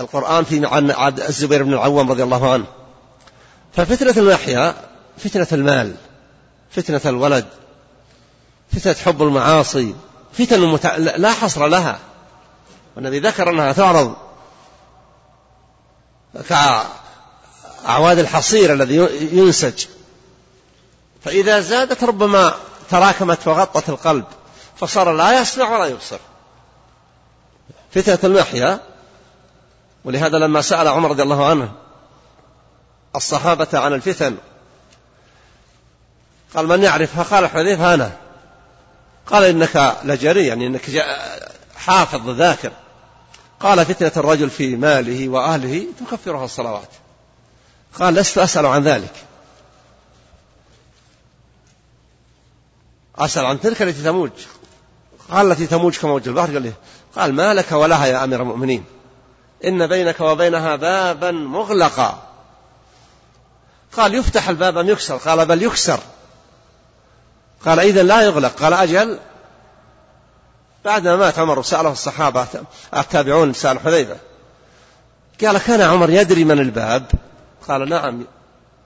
[0.00, 2.66] القرآن في عن الزبير بن العوام رضي الله عنه.
[3.72, 4.74] ففتنة المحيا
[5.18, 5.94] فتنة المال
[6.70, 7.46] فتنة الولد
[8.72, 9.94] فتنة حب المعاصي
[10.32, 10.96] فتن متع...
[10.96, 11.98] لا حصر لها.
[12.96, 14.16] والنبي ذكر أنها تعرض
[16.48, 18.96] كأعواد الحصير الذي
[19.32, 19.86] ينسج.
[21.24, 22.54] فإذا زادت ربما
[22.90, 24.24] تراكمت وغطت القلب
[24.76, 26.18] فصار لا يسمع ولا يبصر.
[27.94, 28.80] فتنة المحيا
[30.04, 31.72] ولهذا لما سأل عمر رضي الله عنه
[33.16, 34.36] الصحابة عن الفتن
[36.54, 38.12] قال من يعرفها؟ قال حذيفة أنا
[39.26, 41.06] قال إنك لجري يعني إنك
[41.76, 42.72] حافظ ذاكر.
[43.60, 46.88] قال فتنة الرجل في ماله وأهله تكفرها الصلوات.
[47.98, 49.12] قال لست أسأل عن ذلك.
[53.16, 54.30] أسأل عن تلك التي تموج.
[55.30, 56.72] قال التي تموج كموج البحر قال لي
[57.16, 58.84] قال ما لك ولها يا أمير المؤمنين؟
[59.64, 62.28] إن بينك وبينها بابا مغلقا.
[63.96, 66.00] قال يفتح الباب أم يكسر؟ قال بل يكسر.
[67.64, 68.52] قال إذا لا يغلق.
[68.62, 69.18] قال أجل.
[70.84, 72.46] بعدما مات عمر سأله الصحابة
[72.96, 74.16] التابعون سأل حذيفة.
[75.44, 77.04] قال كان عمر يدري من الباب؟
[77.68, 78.24] قال نعم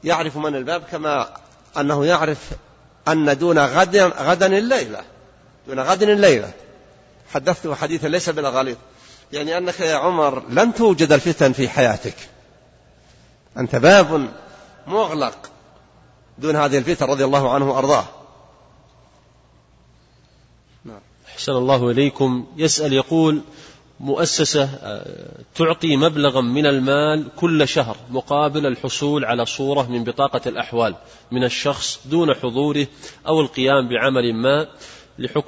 [0.05, 1.29] يعرف من الباب كما
[1.77, 2.39] أنه يعرف
[3.09, 5.01] أن دون غد غدا الليلة.
[5.69, 6.51] دون غد الليلة.
[7.35, 8.77] حدثته حديثا ليس بالغليظ.
[9.33, 12.15] يعني أنك يا عمر لن توجد الفتن في حياتك.
[13.59, 14.29] أنت باب
[14.87, 15.39] مغلق
[16.39, 18.05] دون هذه الفتن رضي الله عنه وأرضاه.
[21.37, 22.47] أحسن الله إليكم.
[22.57, 23.41] يسأل يقول
[24.01, 30.95] مؤسسة آه، تعطي مبلغا من المال كل شهر مقابل الحصول على صورة من بطاقة الأحوال
[31.33, 32.87] من الشخص دون حضوره
[33.27, 34.67] أو القيام بعمل ما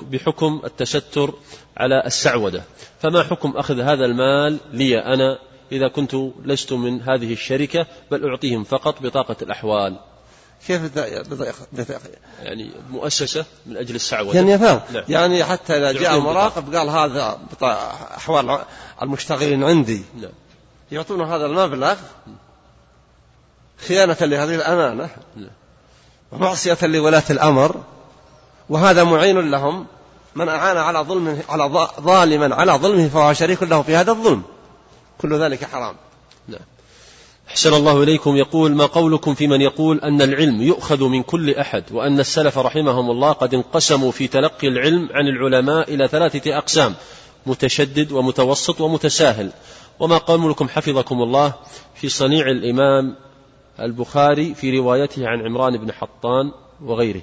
[0.01, 1.35] بحكم التستر
[1.77, 2.63] على السعودة.
[3.01, 5.39] فما حكم أخذ هذا المال لي أنا
[5.73, 9.99] إذا كنت لست من هذه الشركة؟ بل أعطيهم فقط بطاقة الأحوال.
[10.67, 10.81] كيف
[12.43, 14.33] يعني مؤسسة من أجل السعودة.
[14.33, 14.81] يعني نعم.
[15.09, 17.39] يعني حتى إذا جاء مراقب قال هذا
[18.17, 18.59] أحوال
[19.03, 20.03] المشتغلين عندي.
[20.21, 20.31] نعم.
[20.93, 21.97] يعطون هذا المبلغ
[23.89, 25.51] خيانة لهذه الأمانة نعم.
[26.33, 27.83] ومعصية لولاة الأمر
[28.69, 29.87] وهذا معين لهم.
[30.35, 34.43] من أعان على ظلم على ظالما على ظلمه فهو شريك له في هذا الظلم.
[35.21, 35.97] كل ذلك حرام.
[36.49, 36.61] نعم.
[37.49, 38.37] أحسن الله إليكم.
[38.37, 43.11] يقول ما قولكم في من يقول أن العلم يؤخذ من كل أحد وأن السلف رحمهم
[43.11, 46.95] الله قد انقسموا في تلقي العلم عن العلماء إلى ثلاثة أقسام
[47.47, 49.53] متشدد ومتوسط ومتساهل.
[50.01, 51.53] وما قولكم حفظكم الله
[51.95, 53.17] في صنيع الإمام
[53.81, 56.53] البخاري في روايته عن عمران بن حطان
[56.85, 57.23] وغيره.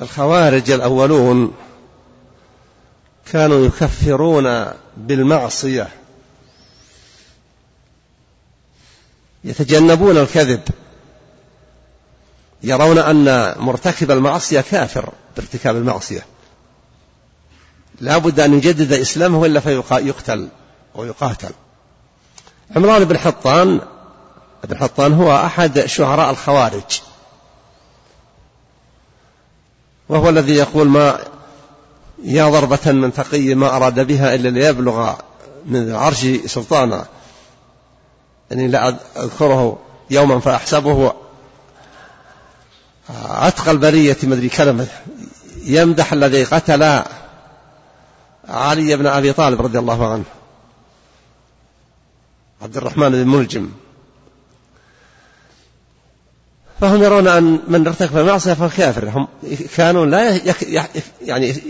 [0.00, 1.54] الخوارج الأولون
[3.32, 5.88] كانوا يكفرون بالمعصية.
[9.44, 10.62] يتجنبون الكذب.
[12.62, 16.26] يرون أن مرتكب المعصية كافر بارتكاب المعصية.
[18.00, 20.48] لا بد أن يجدد إسلامه وإلا فيقتل
[20.94, 21.50] ويقاتل.
[22.76, 23.80] عمران بن حطان
[24.64, 27.00] بن حطان هو أحد شعراء الخوارج.
[30.08, 31.33] وهو الذي يقول ما
[32.24, 35.14] يا ضربة من تقي ما أراد بها إلا ليبلغ
[35.66, 37.06] من العرش سلطانا.
[38.50, 39.78] يعني لا أذكره
[40.10, 41.12] يوما فأحسبه
[43.20, 44.86] أتقى البرية مدري كلمة.
[45.64, 47.02] يمدح الذي قتل
[48.48, 50.24] علي بن أبي طالب رضي الله عنه.
[52.62, 53.70] عبد الرحمن بن ملجم.
[56.80, 59.08] فهم يرون أن من ارتكب المعصية فهو كافر.
[59.08, 59.28] هم
[59.76, 60.40] كانوا لا
[61.22, 61.62] يعني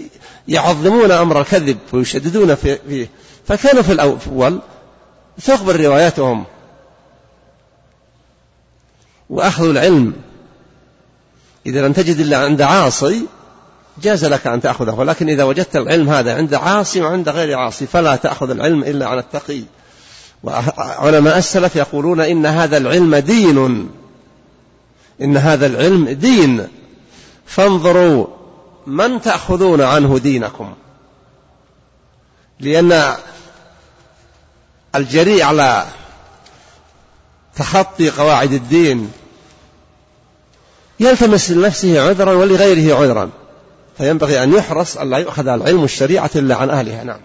[0.49, 3.09] يعظمون أمر الكذب ويشددون فيه.
[3.47, 4.61] فكانوا في الأول
[5.45, 6.45] تخبر رواياتهم
[9.31, 10.13] وأخذوا العلم.
[11.67, 13.27] إذا لم تجد إلا عند عاصي
[14.03, 14.95] جاز لك أن تأخذه.
[14.95, 19.19] ولكن إذا وجدت العلم هذا عند عاصي وعند غير عاصي فلا تأخذ العلم إلا عن
[19.19, 19.63] التقي.
[20.43, 23.89] وعلماء السلف يقولون إن هذا العلم دين.
[25.23, 26.69] إن هذا العلم دين.
[27.47, 28.27] فانظروا
[28.87, 30.75] من تأخذون عنه دينكم؟
[32.61, 33.15] لأن
[34.95, 35.87] الجريء على
[37.57, 39.13] تخطي قواعد الدين
[41.01, 43.31] يلتمس لنفسه عذرا ولغيره عذرا.
[43.97, 47.05] فينبغي أن يحرص أن لا يؤخذ العلم الشريعة إلا عن أهلها.
[47.05, 47.21] نعم.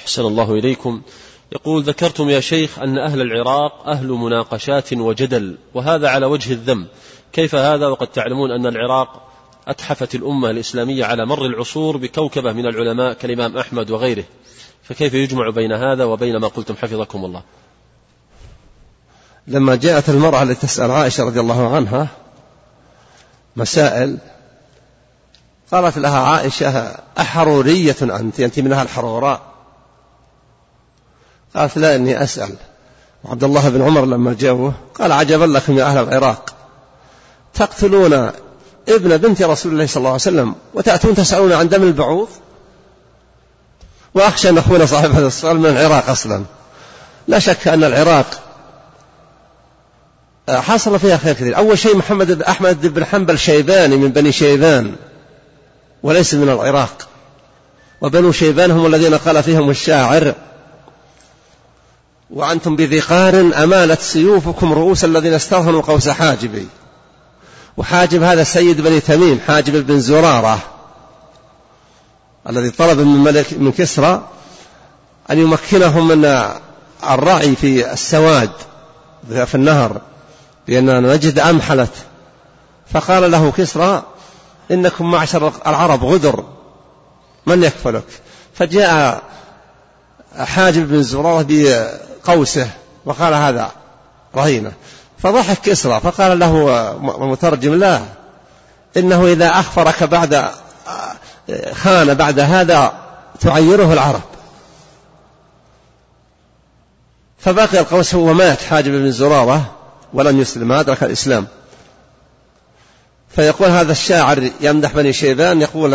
[0.00, 1.02] أحسن الله إليكم.
[1.52, 6.86] يقول ذكرتم يا شيخ أن أهل العراق أهل مناقشات وجدل وهذا على وجه الذم.
[7.32, 9.29] كيف هذا؟ وقد تعلمون أن العراق
[9.70, 14.24] أتحفت الأمة الإسلامية على مر العصور بكوكبة من العلماء كالإمام أحمد وغيره.
[14.82, 17.42] فكيف يجمع بين هذا وبين ما قلتم؟ حفظكم الله.
[19.46, 22.08] لما جاءت المرأة لتسأل عائشة رضي الله عنها
[23.56, 24.18] مسائل
[25.72, 29.42] قالت لها عائشة أحرورية أنت؟ أنت من أهل الحروراء
[31.56, 32.54] قالت لا إني أسأل.
[33.24, 36.54] وعبد الله بن عمر لما جاءوه قال عجبا لكم يا أهل العراق.
[37.54, 38.30] تقتلون
[38.88, 42.28] ابن بنت رسول الله صلى الله عليه وسلم وتأتون تسألون عن دم البعوض.
[44.14, 46.44] وأخشى أن أخونا صاحب هذا السؤال من العراق أصلا.
[47.28, 48.40] لا شك أن العراق
[50.48, 51.56] حصل فيها خير كثير.
[51.56, 54.94] أول شيء محمد أحمد بن حنبل شيباني من بني شيبان
[56.02, 57.08] وليس من العراق.
[58.00, 60.34] وبنو شيبان هم الذين قال فيهم الشاعر
[62.30, 66.66] وأنتم بذقار أمانت سيوفكم رؤوس الذين استرهنوا قوس حاجبي.
[67.76, 70.58] وحاجب هذا سيد بني تميم حاجب بن زرارة
[72.48, 74.28] الذي طلب من ملك من كسرى
[75.30, 76.44] أن يمكنهم من
[77.04, 78.50] الرعي في السواد
[79.28, 80.00] في النهر
[80.68, 81.92] لأننا نجد أمحلت
[82.92, 84.02] فقال له كسرى
[84.70, 86.44] إنكم معشر العرب غدر
[87.46, 88.04] من يكفلك؟
[88.54, 89.22] فجاء
[90.38, 92.70] حاجب بن زرارة بقوسه
[93.04, 93.70] وقال هذا
[94.36, 94.72] رهينة.
[95.22, 98.00] فضحك كسرى فقال له مترجم لا
[98.96, 100.50] إنه إذا أخفرك بعد
[101.72, 102.92] خان بعد هذا
[103.40, 104.20] تعيره العرب.
[107.38, 109.70] فبقي القوس هو مات حاجب بن زرارة
[110.12, 111.46] ولم يسلم أدرك الإسلام.
[113.28, 115.94] فيقول هذا الشاعر يمدح بني شيبان يقول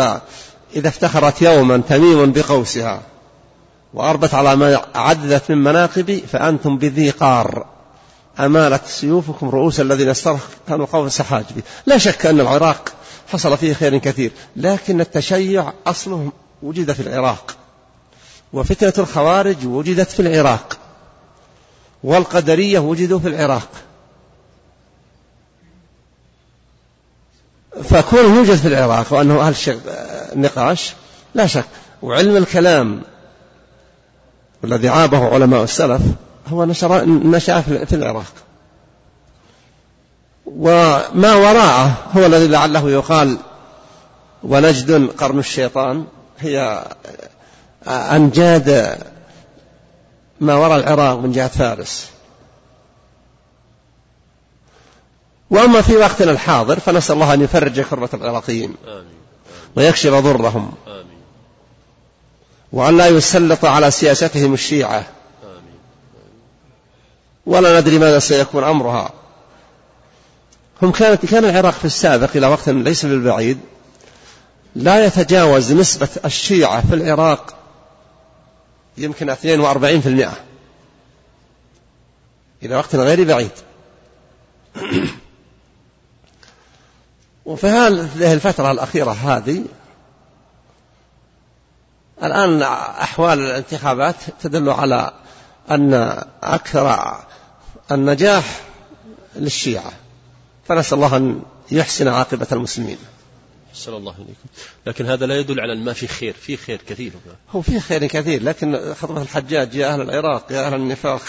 [0.76, 3.00] إذا افتخرت يوما تميم بقوسها
[3.94, 7.75] وأربت على ما عددت من مناقب فأنتم بذي قار.
[8.40, 12.92] أمالت سيوفكم رؤوس الذين استرخنوا قوس حاجبي لا شك أن العراق
[13.28, 16.32] حصل فيه خير كثير لكن التشيع أصله
[16.62, 17.56] وجد في العراق
[18.52, 20.78] وفتنة الخوارج وجدت في العراق
[22.04, 23.68] والقدرية وجدوا في العراق.
[27.84, 29.80] فكونه يوجد في العراق وأنه أهل
[30.32, 30.92] النقاش
[31.34, 31.64] لا شك
[32.02, 33.02] وعلم الكلام
[34.62, 36.02] والذي عابه علماء السلف
[36.48, 38.32] هو نشر نشأ في العراق.
[40.46, 43.38] وما وراءه هو الذي لعله يقال
[44.42, 46.04] ونجد قرن الشيطان.
[46.38, 46.84] هي
[47.88, 48.98] أنجاد
[50.40, 52.10] ما وراء العراق من جهة فارس.
[55.50, 58.74] وأما في وقتنا الحاضر فنسأل الله أن يفرج كربة العراقيين
[59.76, 60.72] ويكشف ضرهم.
[62.72, 65.06] وأن لا يسلط على سياستهم الشيعة.
[67.46, 69.12] ولا ندري ماذا سيكون أمرها.
[70.82, 73.58] هم كانت كان العراق في السابق إلى وقت ليس بالبعيد
[74.74, 77.56] لا يتجاوز نسبة الشيعة في العراق
[78.98, 79.36] يمكن 42%
[82.62, 83.50] إلى وقت غير بعيد.
[87.46, 89.64] وفي هذه الفترة الأخيرة هذه
[92.22, 95.12] الآن أحوال الانتخابات تدل على
[95.70, 97.16] أن أكثر
[97.92, 98.60] النجاح
[99.36, 99.92] للشيعة.
[100.68, 102.98] فنسأل الله أن يحسن عاقبة المسلمين.
[103.70, 104.48] أحسن الله إليكم.
[104.86, 106.32] لكن هذا لا يدل على ما في خير.
[106.32, 107.12] في خير كثير.
[107.50, 111.22] هو في خير كثير لكن خطبة الحجاج يا أهل العراق يا أهل النفاق.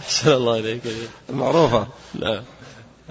[0.00, 0.82] أحسن الله إليك.
[1.30, 1.86] معروفة.
[2.14, 2.42] نعم.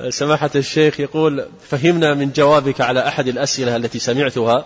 [0.10, 4.66] سماحة الشيخ يقول فهمنا من جوابك على أحد الأسئلة التي سمعتها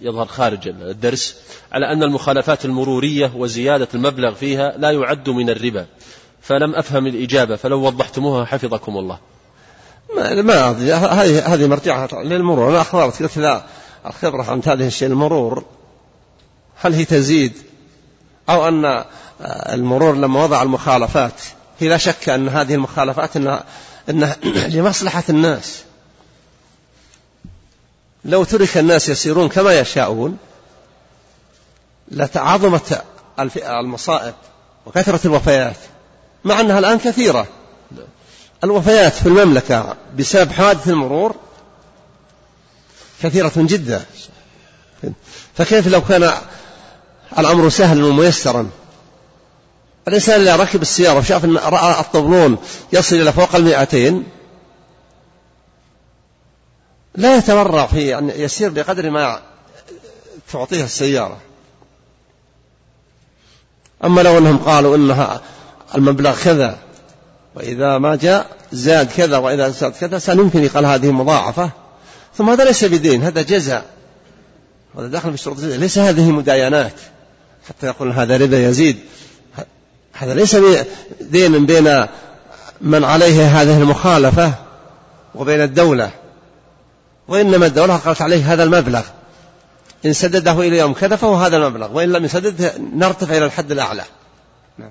[0.00, 1.36] يظهر خارج الدرس
[1.72, 5.86] على أن المخالفات المرورية وزيادة المبلغ فيها لا يعد من الربا.
[6.42, 9.18] فلم أفهم الإجابة فلو وضحتموها حفظكم الله.
[10.16, 12.70] ما ما هذه هذه مرجعها للمرور.
[12.70, 13.62] أنا أخبرت؟ قلت لا
[14.06, 15.64] الخبرة عن هذه الشيء المرور.
[16.80, 17.52] هل هي تزيد؟
[18.48, 19.04] أو أن
[19.72, 21.42] المرور لما وضع المخالفات
[21.78, 23.64] هي لا شك أن هذه المخالفات أنها,
[24.10, 24.36] إنها
[24.74, 25.84] لمصلحة الناس.
[28.28, 30.36] لو ترك الناس يسيرون كما يشاءون
[32.10, 33.04] لتعظمت
[33.56, 34.34] المصائب
[34.86, 35.76] وكثرة الوفيات.
[36.44, 37.46] مع أنها الآن كثيرة.
[38.64, 41.34] الوفيات في المملكة بسبب حادث المرور
[43.22, 44.04] كثيرة جدا.
[45.54, 46.32] فكيف لو كان
[47.38, 48.70] الأمر سهلا وميسرا؟
[50.08, 52.58] الإنسان اللي ركب السيارة وشاف أن رأى الطبلون
[52.92, 54.24] يصل إلى فوق المئتين
[57.18, 59.40] لا يتورع في أن يسير بقدر ما
[60.52, 61.38] تعطيه السيارة.
[64.04, 65.40] أما لو أنهم قالوا إنها
[65.94, 66.78] المبلغ كذا
[67.54, 71.70] وإذا ما جاء زاد كذا وإذا زاد كذا سنمكن يقال هذه مضاعفة.
[72.36, 73.84] ثم هذا ليس بدين هذا جزاء.
[74.98, 76.94] هذا داخل في شروط ليس هذه مداينات.
[77.68, 78.98] حتى يقول هذا ربا يزيد.
[80.12, 80.56] هذا ليس
[81.20, 82.06] دين بين
[82.80, 84.52] من عليه هذه المخالفة
[85.34, 86.10] وبين الدولة.
[87.28, 89.02] وإنما الدولة قالت عليه هذا المبلغ.
[90.06, 94.04] إن سدده إلى يوم كذا فهو هذا المبلغ وإن لم يسدده نرتفع إلى الحد الأعلى.
[94.78, 94.90] نعم.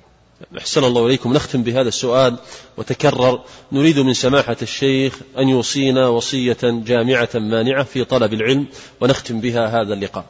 [0.58, 1.34] أحسن الله إليكم.
[1.34, 2.38] نختم بهذا السؤال
[2.78, 3.42] وتكرر.
[3.72, 8.66] نريد من سماحة الشيخ أن يوصينا وصية جامعة مانعة في طلب العلم
[9.02, 10.26] ونختم بها هذا اللقاء.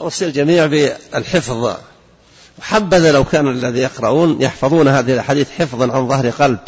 [0.00, 1.76] أوصي الجميع بالحفظ.
[2.60, 6.58] حبذا لو كان الذي يقرؤون يحفظون هذه الأحاديث حفظا عن ظهر قلب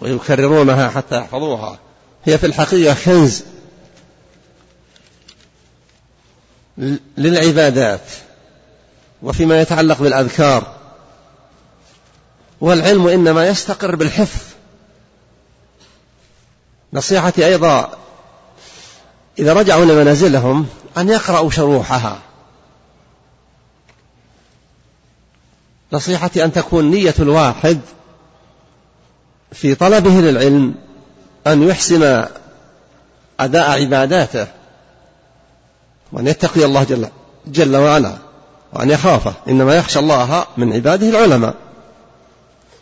[0.00, 1.78] ويكررونها حتى يحفظوها.
[2.24, 3.42] هي في الحقيقة كنز
[7.18, 8.00] للعبادات
[9.22, 10.76] وفيما يتعلق بالأذكار.
[12.60, 14.40] والعلم إنما يستقر بالحفظ.
[16.92, 17.98] نصيحتي أيضا
[19.38, 20.66] إذا رجعوا لمنازلهم
[20.98, 22.18] أن يقرأوا شروحها.
[25.92, 27.80] نصيحتي أن تكون نية الواحد
[29.52, 30.74] في طلبه للعلم.
[31.46, 32.24] أن يحسن
[33.40, 34.46] أداء عباداته
[36.12, 37.08] وأن يتقي الله جل,
[37.46, 38.12] جل وعلا
[38.72, 41.54] وأن يخافه إنما يخشى الله من عباده العلماء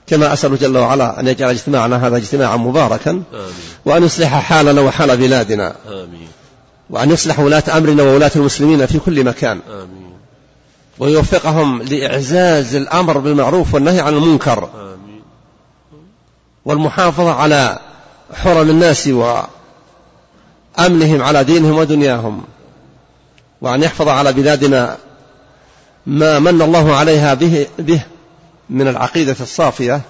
[0.06, 3.24] كما أسأل جل وعلا أن يجعل اجتماعنا هذا اجتماعا مباركا آمين.
[3.84, 6.28] وأن يصلح حالنا وحال بلادنا آمين.
[6.90, 10.12] وأن يصلح ولاة أمرنا وولاة المسلمين في كل مكان آمين.
[10.98, 15.22] ويوفقهم لإعزاز الأمر بالمعروف والنهي عن المنكر آمين.
[16.64, 17.78] والمحافظة على
[18.34, 22.44] حرم الناس وأمنهم على دينهم ودنياهم
[23.60, 24.96] وأن يحفظ على بلادنا
[26.06, 28.02] ما من الله عليها به, به
[28.70, 30.00] من العقيدة الصافية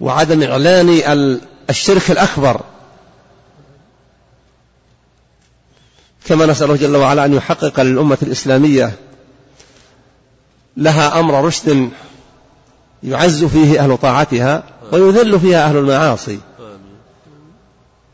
[0.00, 1.40] وعدم إعلان
[1.70, 2.60] الشرك الأكبر.
[6.26, 8.92] كما نسأله جل وعلا أن يحقق للأمة الإسلامية
[10.76, 11.90] لها أمر رشد
[13.02, 16.38] يعز فيه أهل طاعتها ويذل فيها أهل المعاصي.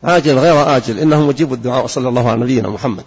[0.05, 0.99] عاجل غير آجل.
[0.99, 3.03] إنه مجيب الدعاء وصلى الله على نبينا محمد.